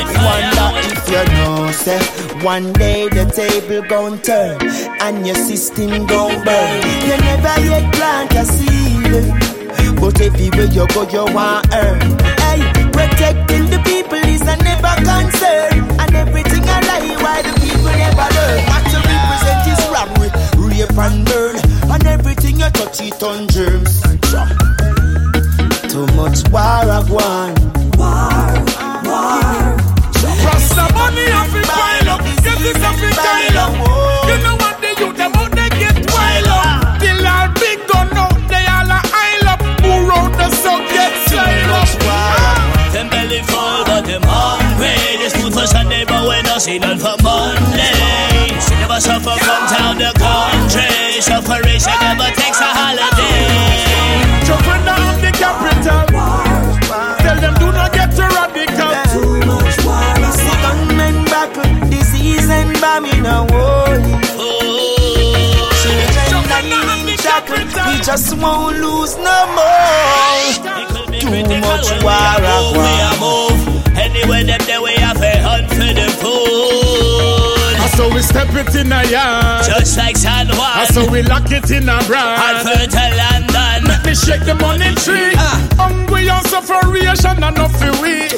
Wonder 0.00 0.68
if 0.88 1.08
you 1.10 1.24
know, 1.36 1.70
say 1.72 2.00
one 2.42 2.72
day 2.74 3.08
the 3.08 3.24
table 3.26 3.86
gon' 3.88 4.18
turn 4.22 4.58
and 5.00 5.26
your 5.26 5.36
system 5.36 6.06
gon' 6.06 6.42
burn. 6.44 6.82
You 7.06 7.16
never 7.28 7.60
yet 7.68 7.92
plant 7.94 8.32
a 8.34 8.44
seed, 8.44 10.00
but 10.00 10.20
everywhere 10.20 10.66
you 10.66 10.86
go, 10.88 11.02
you 11.08 11.34
want 11.34 11.66
earn. 11.74 12.00
Hey, 12.40 12.60
protecting 12.92 13.66
the 13.66 13.80
people 13.84 14.24
is 14.24 14.40
a 14.42 14.56
never 14.64 14.94
concern, 15.04 15.84
and 16.00 16.14
everything 16.14 16.64
I 16.64 16.80
lie 16.88 17.16
why 17.22 17.42
the 17.42 17.52
people 17.60 17.92
never 17.92 18.28
learn. 18.36 18.58
What 18.70 18.84
you 18.92 19.00
represent 19.04 19.68
is 19.68 19.80
with 20.18 20.34
rape 20.56 20.98
and 20.98 21.26
burn, 21.26 21.56
and 21.92 22.06
everything 22.06 22.60
you 22.60 22.70
touch 22.70 23.00
it 23.02 23.22
on 23.22 23.48
germs. 23.48 24.00
Too 25.92 26.06
much 26.16 26.48
war 26.50 26.60
I 26.60 27.04
want. 27.10 27.59
Money 31.10 31.30
have 31.30 31.50
to 31.52 31.60
pile 31.66 32.08
up. 32.14 32.20
Get 32.42 32.58
this 32.58 32.76
have 32.78 32.98
to 32.98 33.10
pile 33.18 33.58
up. 33.58 33.72
You 34.30 34.36
know 34.44 34.56
what 34.56 34.76
they 34.80 34.94
youth 34.98 35.16
them 35.16 35.32
out 35.34 35.50
they 35.52 35.68
get 35.70 35.96
wild 36.12 36.48
up. 36.48 37.00
Till 37.02 37.26
all 37.26 37.48
big 37.58 37.78
gun 37.88 38.08
out 38.16 38.36
they 38.48 38.64
all 38.66 38.90
a 38.90 39.00
aisle 39.02 39.48
up. 39.52 39.60
Who 39.82 39.92
wrote 40.06 40.34
the 40.38 40.48
song 40.54 40.84
get 40.94 41.14
style 41.26 41.74
up. 41.74 41.88
Ah. 42.06 42.90
Them 42.92 43.08
belly 43.08 43.42
full, 43.42 43.84
but 43.86 44.06
them 44.06 44.22
hungry. 44.24 44.94
This 45.18 45.34
food 45.36 45.52
for 45.52 45.66
Sunday, 45.66 46.04
but 46.04 46.22
we 46.28 46.42
don't 46.42 46.60
see 46.60 46.78
none 46.78 46.98
for 46.98 47.16
Monday. 47.22 48.54
She 48.62 48.74
never 48.78 49.00
suffer 49.00 49.36
from 49.44 49.62
town 49.66 49.98
to 49.98 50.12
country. 50.14 51.20
Sufferation 51.20 51.96
never 52.00 52.30
takes 52.38 52.60
a 52.60 52.70
holiday. 52.70 54.46
Jumping 54.46 54.84
down 54.86 55.20
the 55.20 55.30
capital. 55.34 56.09
Disease 62.80 62.86
oh. 62.86 62.96
and 62.96 63.12
bombing 63.12 63.26
a 63.26 63.40
war. 63.52 63.86
Children 66.28 66.70
lying 66.70 67.08
in 67.08 67.16
shackles, 67.18 67.74
we 67.86 68.00
just 68.04 68.36
won't 68.36 68.76
lose 68.78 69.16
no 69.16 69.46
more. 69.56 70.80
Too 71.20 71.42
much 71.60 71.90
war 72.02 72.12
I 72.12 72.38
We 72.72 72.90
are 73.04 73.18
move. 73.20 73.96
Anywhere 73.96 74.44
them 74.44 74.60
there 74.66 74.82
we 74.82 74.92
have 74.94 75.20
a 75.20 75.42
hunt 75.42 75.68
for 75.68 75.92
the 75.92 76.08
food. 76.20 77.80
And 77.80 77.90
so 77.96 78.08
we 78.14 78.22
step 78.22 78.48
it 78.54 78.74
in 78.74 78.92
a 78.92 79.04
yard. 79.08 79.64
Just 79.66 79.98
like 79.98 80.16
San 80.16 80.48
Juan. 80.48 80.78
And 80.80 80.88
so 80.94 81.10
we 81.10 81.22
lock 81.22 81.50
it 81.50 81.70
in 81.70 81.88
a 81.88 82.02
brand. 82.04 82.40
And 82.40 82.90
fertile 82.90 83.16
London. 83.16 83.84
Let 83.88 84.04
me 84.04 84.14
shake 84.14 84.44
the 84.44 84.54
money 84.54 84.94
tree. 84.94 85.32
Ah. 85.36 85.68
Hungry 85.76 86.28
and 86.28 86.39
sufferation 86.60 87.42
and 87.42 87.56
no 87.56 87.68
feel 87.68 87.94
we. 88.02 88.28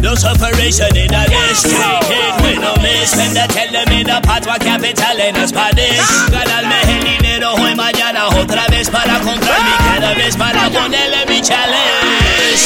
No 0.00 0.14
sufferation 0.14 0.94
in 0.96 1.12
a 1.12 1.24
district. 1.28 2.10
We 2.42 2.58
no 2.58 2.74
miss. 2.82 3.14
When 3.16 3.34
they 3.34 3.46
tell 3.48 3.72
them 3.72 3.88
in 3.92 4.06
the 4.06 4.20
patria 4.22 4.58
capital 4.58 5.20
en 5.20 5.48
Spanish. 5.48 6.00
Ganarme 6.30 6.80
el 6.82 7.04
dinero 7.04 7.54
hoy 7.54 7.74
mañana 7.74 8.28
otra 8.28 8.66
vez 8.68 8.90
para 8.90 9.18
comprar 9.20 9.62
mi 9.64 9.76
cannabis 9.84 10.36
para 10.36 10.68
ponerle 10.70 11.26
mi 11.26 11.40
challenge. 11.40 12.62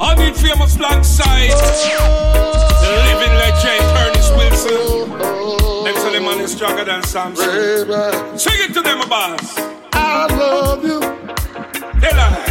I 0.00 0.14
need 0.16 0.36
famous 0.36 0.76
black 0.76 1.04
side. 1.04 1.50
The 1.50 2.90
living 3.06 3.34
legend, 3.38 3.84
Ernest 4.02 4.36
Wilson. 4.36 5.10
Them 5.84 5.96
say 5.96 6.12
the 6.12 6.20
man 6.20 6.40
is 6.40 6.52
stronger 6.52 6.84
than 6.84 7.02
Samson. 7.04 7.46
Sing 8.38 8.58
it 8.58 8.74
to 8.74 8.82
them, 8.82 8.98
boss. 9.08 9.58
I 9.92 10.26
love 10.36 10.84
you. 10.84 11.00
Tell 12.00 12.18
her. 12.18 12.41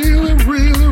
Really, 0.00 0.32
really, 0.44 0.89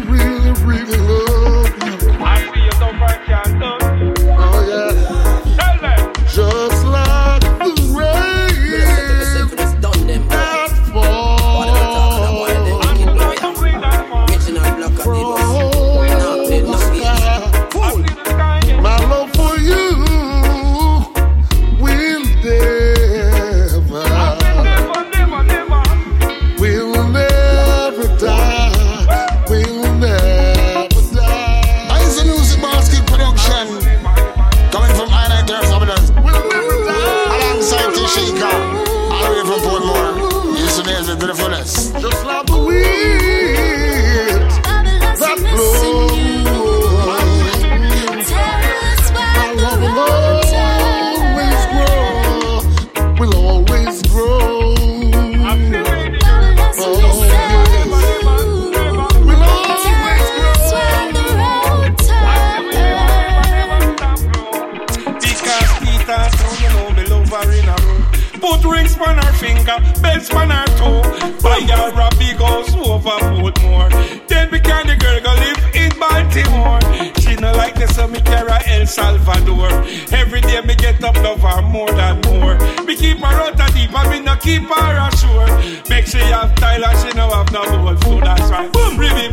keep 84.49 84.69
her 84.69 85.09
ashore. 85.09 85.47
Make 85.91 86.07
sure 86.07 86.21
you 86.21 86.33
have 86.33 86.55
Tyler. 86.55 86.93
she 87.01 87.15
now 87.17 87.31
have 87.31 87.53
no 87.53 87.65
gold, 87.65 88.03
so 88.03 88.21
that's 88.21 88.51
right. 88.51 88.73
Boom, 88.73 88.97
baby. 88.97 89.28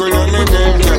Girl, 0.00 0.14
I 0.14 0.30
know 0.30 0.44
them 0.46 0.89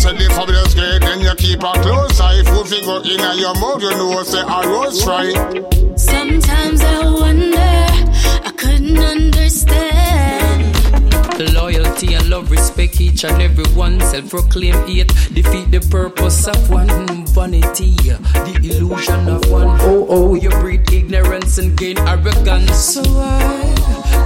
say 0.00 0.16
the 0.16 0.24
fabulous 0.32 0.72
then 0.74 1.20
you 1.20 1.34
keep 1.36 1.62
a 1.62 1.72
close 1.82 2.18
eye. 2.20 2.42
Food 2.44 2.68
figure 2.68 3.02
in 3.04 3.20
your 3.38 3.54
mouth, 3.60 3.82
you 3.82 3.90
know, 3.90 4.22
say 4.22 4.40
a 4.40 4.66
rose. 4.66 5.02
Sometimes 6.00 6.80
I 6.80 7.04
wonder, 7.04 7.86
I 8.48 8.52
couldn't 8.56 8.98
understand. 8.98 10.74
Loyalty 11.54 12.14
and 12.14 12.28
love 12.30 12.50
respect 12.50 13.00
each 13.00 13.24
and 13.24 13.42
every 13.42 13.64
one. 13.74 14.00
Self 14.00 14.30
proclaim 14.30 14.74
hate, 14.86 15.08
defeat 15.34 15.70
the 15.70 15.80
purpose 15.90 16.46
of 16.48 16.70
one. 16.70 16.88
Vanity, 17.26 17.94
the 17.96 18.58
illusion 18.62 19.28
of 19.28 19.50
one. 19.50 19.78
Oh, 19.82 20.06
oh, 20.08 20.34
you 20.34 20.50
breed 20.60 20.90
ignorance 20.92 21.58
and 21.58 21.76
gain 21.76 21.98
arrogance. 21.98 22.94
So 22.94 23.02
why 23.02 23.74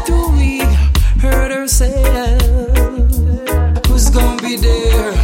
do 0.06 0.28
we 0.38 0.60
hurt 1.20 1.50
ourselves? 1.52 3.18
Who's 3.88 4.10
gonna 4.10 4.40
be 4.40 4.56
there? 4.56 5.23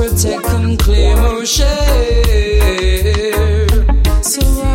protect 0.00 0.46
and 0.46 0.78
claim 0.78 1.18
our 1.18 1.44
share. 1.44 1.68
So 4.22 4.69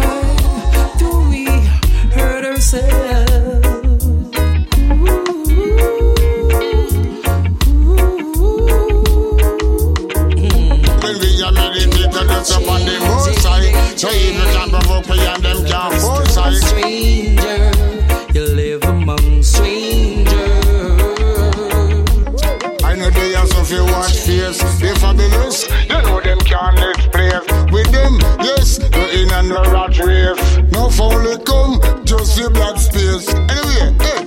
communists. 25.26 25.69
You 25.89 26.01
know 26.01 26.21
them 26.21 26.39
can't 26.39 26.76
live 26.78 26.95
place 27.11 27.71
with 27.71 27.91
them. 27.91 28.19
Yes, 28.41 28.80
you're 28.80 29.09
in 29.09 29.32
and 29.32 29.51
the 29.51 29.61
rat 29.71 29.99
race. 29.99 30.57
No 30.71 30.89
phone 30.89 31.23
will 31.23 31.39
come, 31.39 31.80
just 32.05 32.38
the 32.38 32.49
blood 32.49 32.80
space. 32.80 33.34
Anyway, 33.34 33.95
hey. 34.01 34.26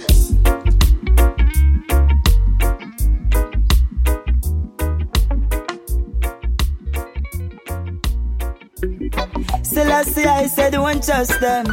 Selassie, 9.62 10.24
I 10.24 10.46
said, 10.46 10.72
don't 10.72 11.04
trust 11.04 11.40
them. 11.40 11.66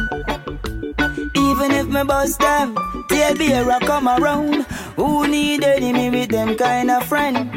Even 1.34 1.72
if 1.72 1.86
me 1.88 2.04
bust 2.04 2.38
them, 2.40 2.76
they'll 3.08 3.36
be 3.36 3.52
a 3.52 3.64
rock 3.64 3.82
come 3.82 4.08
around. 4.08 4.66
Who 4.96 5.26
need 5.26 5.64
enemy 5.64 6.10
with 6.10 6.30
them 6.30 6.56
kind 6.56 6.90
of 6.90 7.04
friend? 7.04 7.55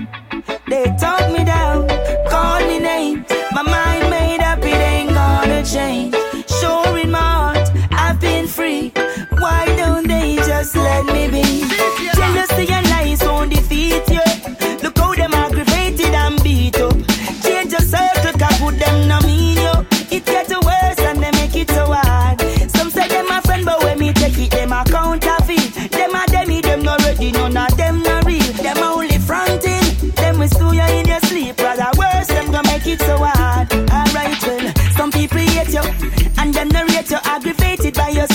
They 0.69 0.85
talk 0.99 1.31
me 1.31 1.43
down, 1.43 1.87
call 2.29 2.59
me 2.67 2.77
names. 2.77 3.25
My 3.53 3.63
mind 3.63 4.07
made 4.11 4.39
up, 4.39 4.59
it 4.59 4.67
ain't 4.67 5.09
gonna 5.09 5.65
change. 5.65 6.13
Sure 6.47 6.95
in 6.95 7.09
my 7.09 7.17
heart, 7.17 7.69
I've 7.91 8.21
been 8.21 8.45
free. 8.45 8.93
Why 9.39 9.65
don't 9.75 10.07
they 10.07 10.35
just 10.35 10.75
let 10.75 11.05
me 11.07 11.27
be? 11.27 11.48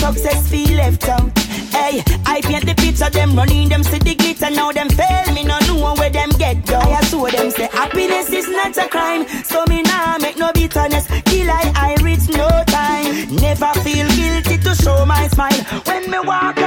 success 0.04 0.48
feel 0.50 0.76
left 0.76 1.08
out. 1.08 1.30
Hey, 1.72 2.02
I 2.26 2.40
paint 2.42 2.66
the 2.66 2.74
picture, 2.74 3.08
them 3.08 3.34
running, 3.34 3.68
them 3.70 3.82
see 3.82 3.98
the 3.98 4.14
glitter, 4.14 4.50
now 4.50 4.70
them 4.70 4.90
fail, 4.90 5.32
me 5.32 5.42
no 5.44 5.58
know 5.60 5.94
where 5.94 6.10
them 6.10 6.28
get 6.38 6.64
down. 6.66 6.82
I 6.82 7.00
assure 7.00 7.30
them 7.30 7.50
say 7.50 7.68
happiness 7.72 8.28
is 8.30 8.48
not 8.48 8.76
a 8.76 8.86
crime, 8.88 9.26
so 9.44 9.64
me 9.66 9.80
nah 9.82 10.18
make 10.18 10.36
no 10.36 10.52
bitterness, 10.52 11.06
Kill 11.24 11.50
I, 11.50 11.72
I 11.74 11.96
reach 12.02 12.28
no 12.28 12.48
time. 12.66 13.34
Never 13.36 13.72
feel 13.80 14.06
guilty 14.18 14.58
to 14.58 14.74
show 14.74 15.06
my 15.06 15.26
smile, 15.28 15.62
when 15.88 16.10
me 16.10 16.18
walk 16.20 16.58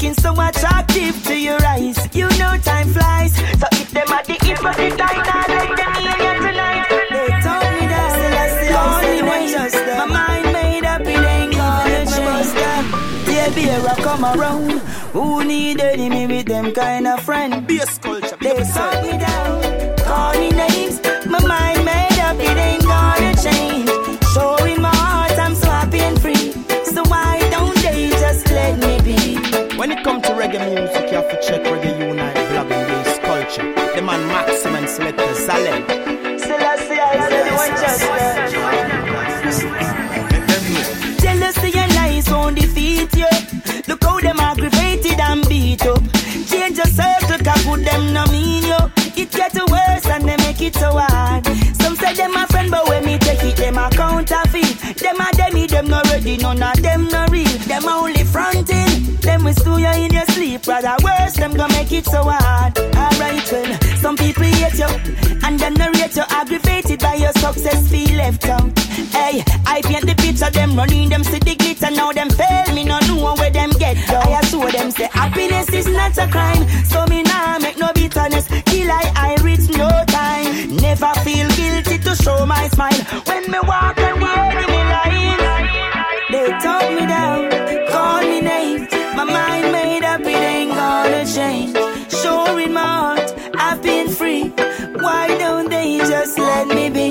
possession 0.00 0.14
looking 0.14 0.14
so 0.14 0.32
attractive 0.32 1.22
to 1.24 1.34
your 1.38 1.64
eyes? 1.64 1.98
You 2.14 2.28
know 2.38 2.56
time 2.62 2.88
flies, 2.88 3.34
so 3.36 3.66
if 3.72 3.90
them 3.90 4.08
at 4.08 4.24
the 4.26 4.34
eat 4.34 4.58
for 4.58 4.72
the 4.72 4.90
time, 4.96 5.22
now 5.26 5.44
let 5.48 5.76
them 5.76 5.92
in 5.96 6.12
here 6.20 6.38
tonight. 6.40 6.86
They 7.10 7.28
told 7.44 7.70
me 7.76 7.86
that, 7.92 8.12
call 8.72 9.00
me 9.02 9.16
name. 9.22 9.98
My 9.98 10.06
mind 10.06 10.46
made 10.52 10.84
up, 10.84 11.00
it 11.02 11.08
ain't 11.08 11.52
gonna 11.52 12.04
change. 12.04 12.50
Yeah, 13.28 13.50
beer, 13.54 13.94
come 14.02 14.24
around. 14.24 14.80
Who 15.12 15.44
need 15.44 15.80
enemy 15.80 16.26
with 16.26 16.46
them 16.46 16.72
kind 16.72 17.06
of 17.06 17.20
friend? 17.22 17.66
Bass 17.66 17.98
culture, 17.98 18.36
they 18.40 18.54
talk 18.72 19.02
me 19.02 19.10
down, 19.10 19.29
reggae 30.40 30.74
music, 30.74 31.10
you 31.10 31.16
have 31.16 31.28
to 31.28 31.36
check 31.46 31.62
Reggae 31.64 31.92
Unite, 32.00 32.34
blogging 32.50 32.84
bass 32.88 33.18
culture. 33.18 33.66
The 33.94 34.00
man 34.00 34.26
Maxim 34.28 34.74
and 34.74 34.88
selector 34.88 35.34
Zalem. 35.46 35.84
Selassie, 36.40 36.98
I 36.98 37.04
said 37.28 37.46
Jealousy 41.20 41.78
and 41.78 41.94
lies 41.94 42.30
won't 42.30 42.56
defeat 42.56 43.14
you. 43.14 43.32
Look 43.86 44.02
how 44.02 44.18
them 44.20 44.40
aggravated 44.40 45.20
and 45.20 45.46
beat 45.46 45.84
up. 45.84 46.02
Change 46.48 46.78
your 46.78 46.86
circle, 46.86 47.40
cause 47.44 47.64
good 47.66 47.84
them 47.84 48.14
no 48.14 48.24
mean 48.32 48.64
you. 48.64 48.80
It 49.20 49.30
get 49.32 49.54
worse 49.54 50.06
and 50.06 50.24
they 50.26 50.38
make 50.38 50.62
it 50.62 50.74
so 50.74 50.90
hard. 50.96 51.44
Some 51.76 51.96
say 51.96 52.14
them 52.14 52.34
a 52.34 52.46
friend, 52.46 52.70
but 52.70 52.88
when 52.88 53.04
me 53.04 53.18
take 53.18 53.42
it, 53.44 53.56
them 53.56 53.76
a 53.76 53.90
counterfeit. 53.90 54.96
Them 54.96 55.20
a 55.20 55.30
demi, 55.36 55.66
them 55.66 55.88
no 55.88 56.00
ready, 56.04 56.38
none 56.38 56.62
of 56.62 56.80
them 56.80 57.08
no 57.08 57.26
real. 57.26 57.58
Them 57.68 57.84
a 57.84 57.90
only 57.90 58.24
fronting. 58.24 59.10
Them 59.20 59.44
will 59.44 59.52
stew 59.52 59.78
you 59.78 59.92
in 60.04 60.09
rather 60.70 60.96
worse. 61.04 61.34
Them 61.34 61.52
gonna 61.54 61.72
make 61.74 61.92
it 61.92 62.06
so 62.06 62.22
hard. 62.22 62.78
Alright, 62.78 63.52
well, 63.52 63.72
some 63.96 64.16
people 64.16 64.44
hate 64.44 64.78
you, 64.78 64.90
and 65.44 65.58
them 65.58 65.74
no 65.74 65.86
rate 65.98 66.16
you. 66.16 66.24
Aggravated 66.30 67.00
by 67.00 67.14
your 67.14 67.32
success, 67.32 67.88
feel 67.90 68.16
left 68.16 68.46
out. 68.46 68.78
Hey, 69.10 69.42
I 69.66 69.82
paint 69.82 70.06
the 70.06 70.14
picture, 70.14 70.50
them 70.50 70.76
running, 70.76 71.08
them 71.08 71.24
see 71.24 71.40
the 71.40 71.54
glitter, 71.56 71.90
now 71.90 72.12
them 72.12 72.30
fail 72.30 72.74
me, 72.74 72.84
no 72.84 72.98
know 73.08 73.34
where 73.34 73.50
them 73.50 73.70
get 73.70 73.96
go. 74.08 74.20
I 74.20 74.40
assure 74.40 74.70
them 74.70 74.90
say 74.92 75.08
happiness 75.12 75.68
is 75.70 75.88
not 75.88 76.16
a 76.16 76.26
crime, 76.28 76.62
so 76.84 77.04
me 77.06 77.22
nah 77.22 77.58
make 77.58 77.78
no 77.78 77.90
bitterness. 77.92 78.46
Kill 78.66 78.90
I, 78.90 79.04
I 79.16 79.42
reach 79.42 79.68
no 79.76 79.90
time. 80.06 80.76
Never 80.76 81.12
feel 81.24 81.48
guilty 81.58 81.98
to 81.98 82.14
show 82.14 82.46
my 82.46 82.68
smile 82.68 83.02
when 83.26 83.50
me 83.50 83.58
walk 83.66 83.99
free. 94.20 94.44
Why 95.04 95.28
don't 95.38 95.70
they 95.70 95.96
just 96.12 96.38
let 96.38 96.68
me 96.68 96.90
be? 96.90 97.10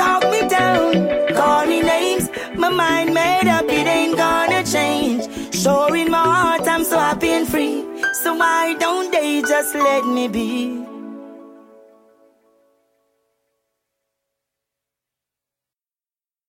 Talk 0.00 0.22
me 0.34 0.40
down, 0.48 0.88
call 1.34 1.66
me 1.66 1.78
names. 1.82 2.26
My 2.62 2.70
mind 2.82 3.12
made 3.12 3.48
up, 3.56 3.64
it 3.78 3.86
ain't 3.96 4.16
gonna 4.16 4.62
change. 4.76 5.22
Sure 5.62 5.96
in 5.96 6.08
my 6.10 6.26
heart, 6.34 6.68
I'm 6.68 6.84
so 6.84 6.98
happy 6.98 7.30
and 7.38 7.48
free. 7.48 7.76
So 8.22 8.34
why 8.42 8.74
don't 8.84 9.10
they 9.10 9.42
just 9.42 9.74
let 9.74 10.06
me 10.06 10.28
be? 10.28 10.99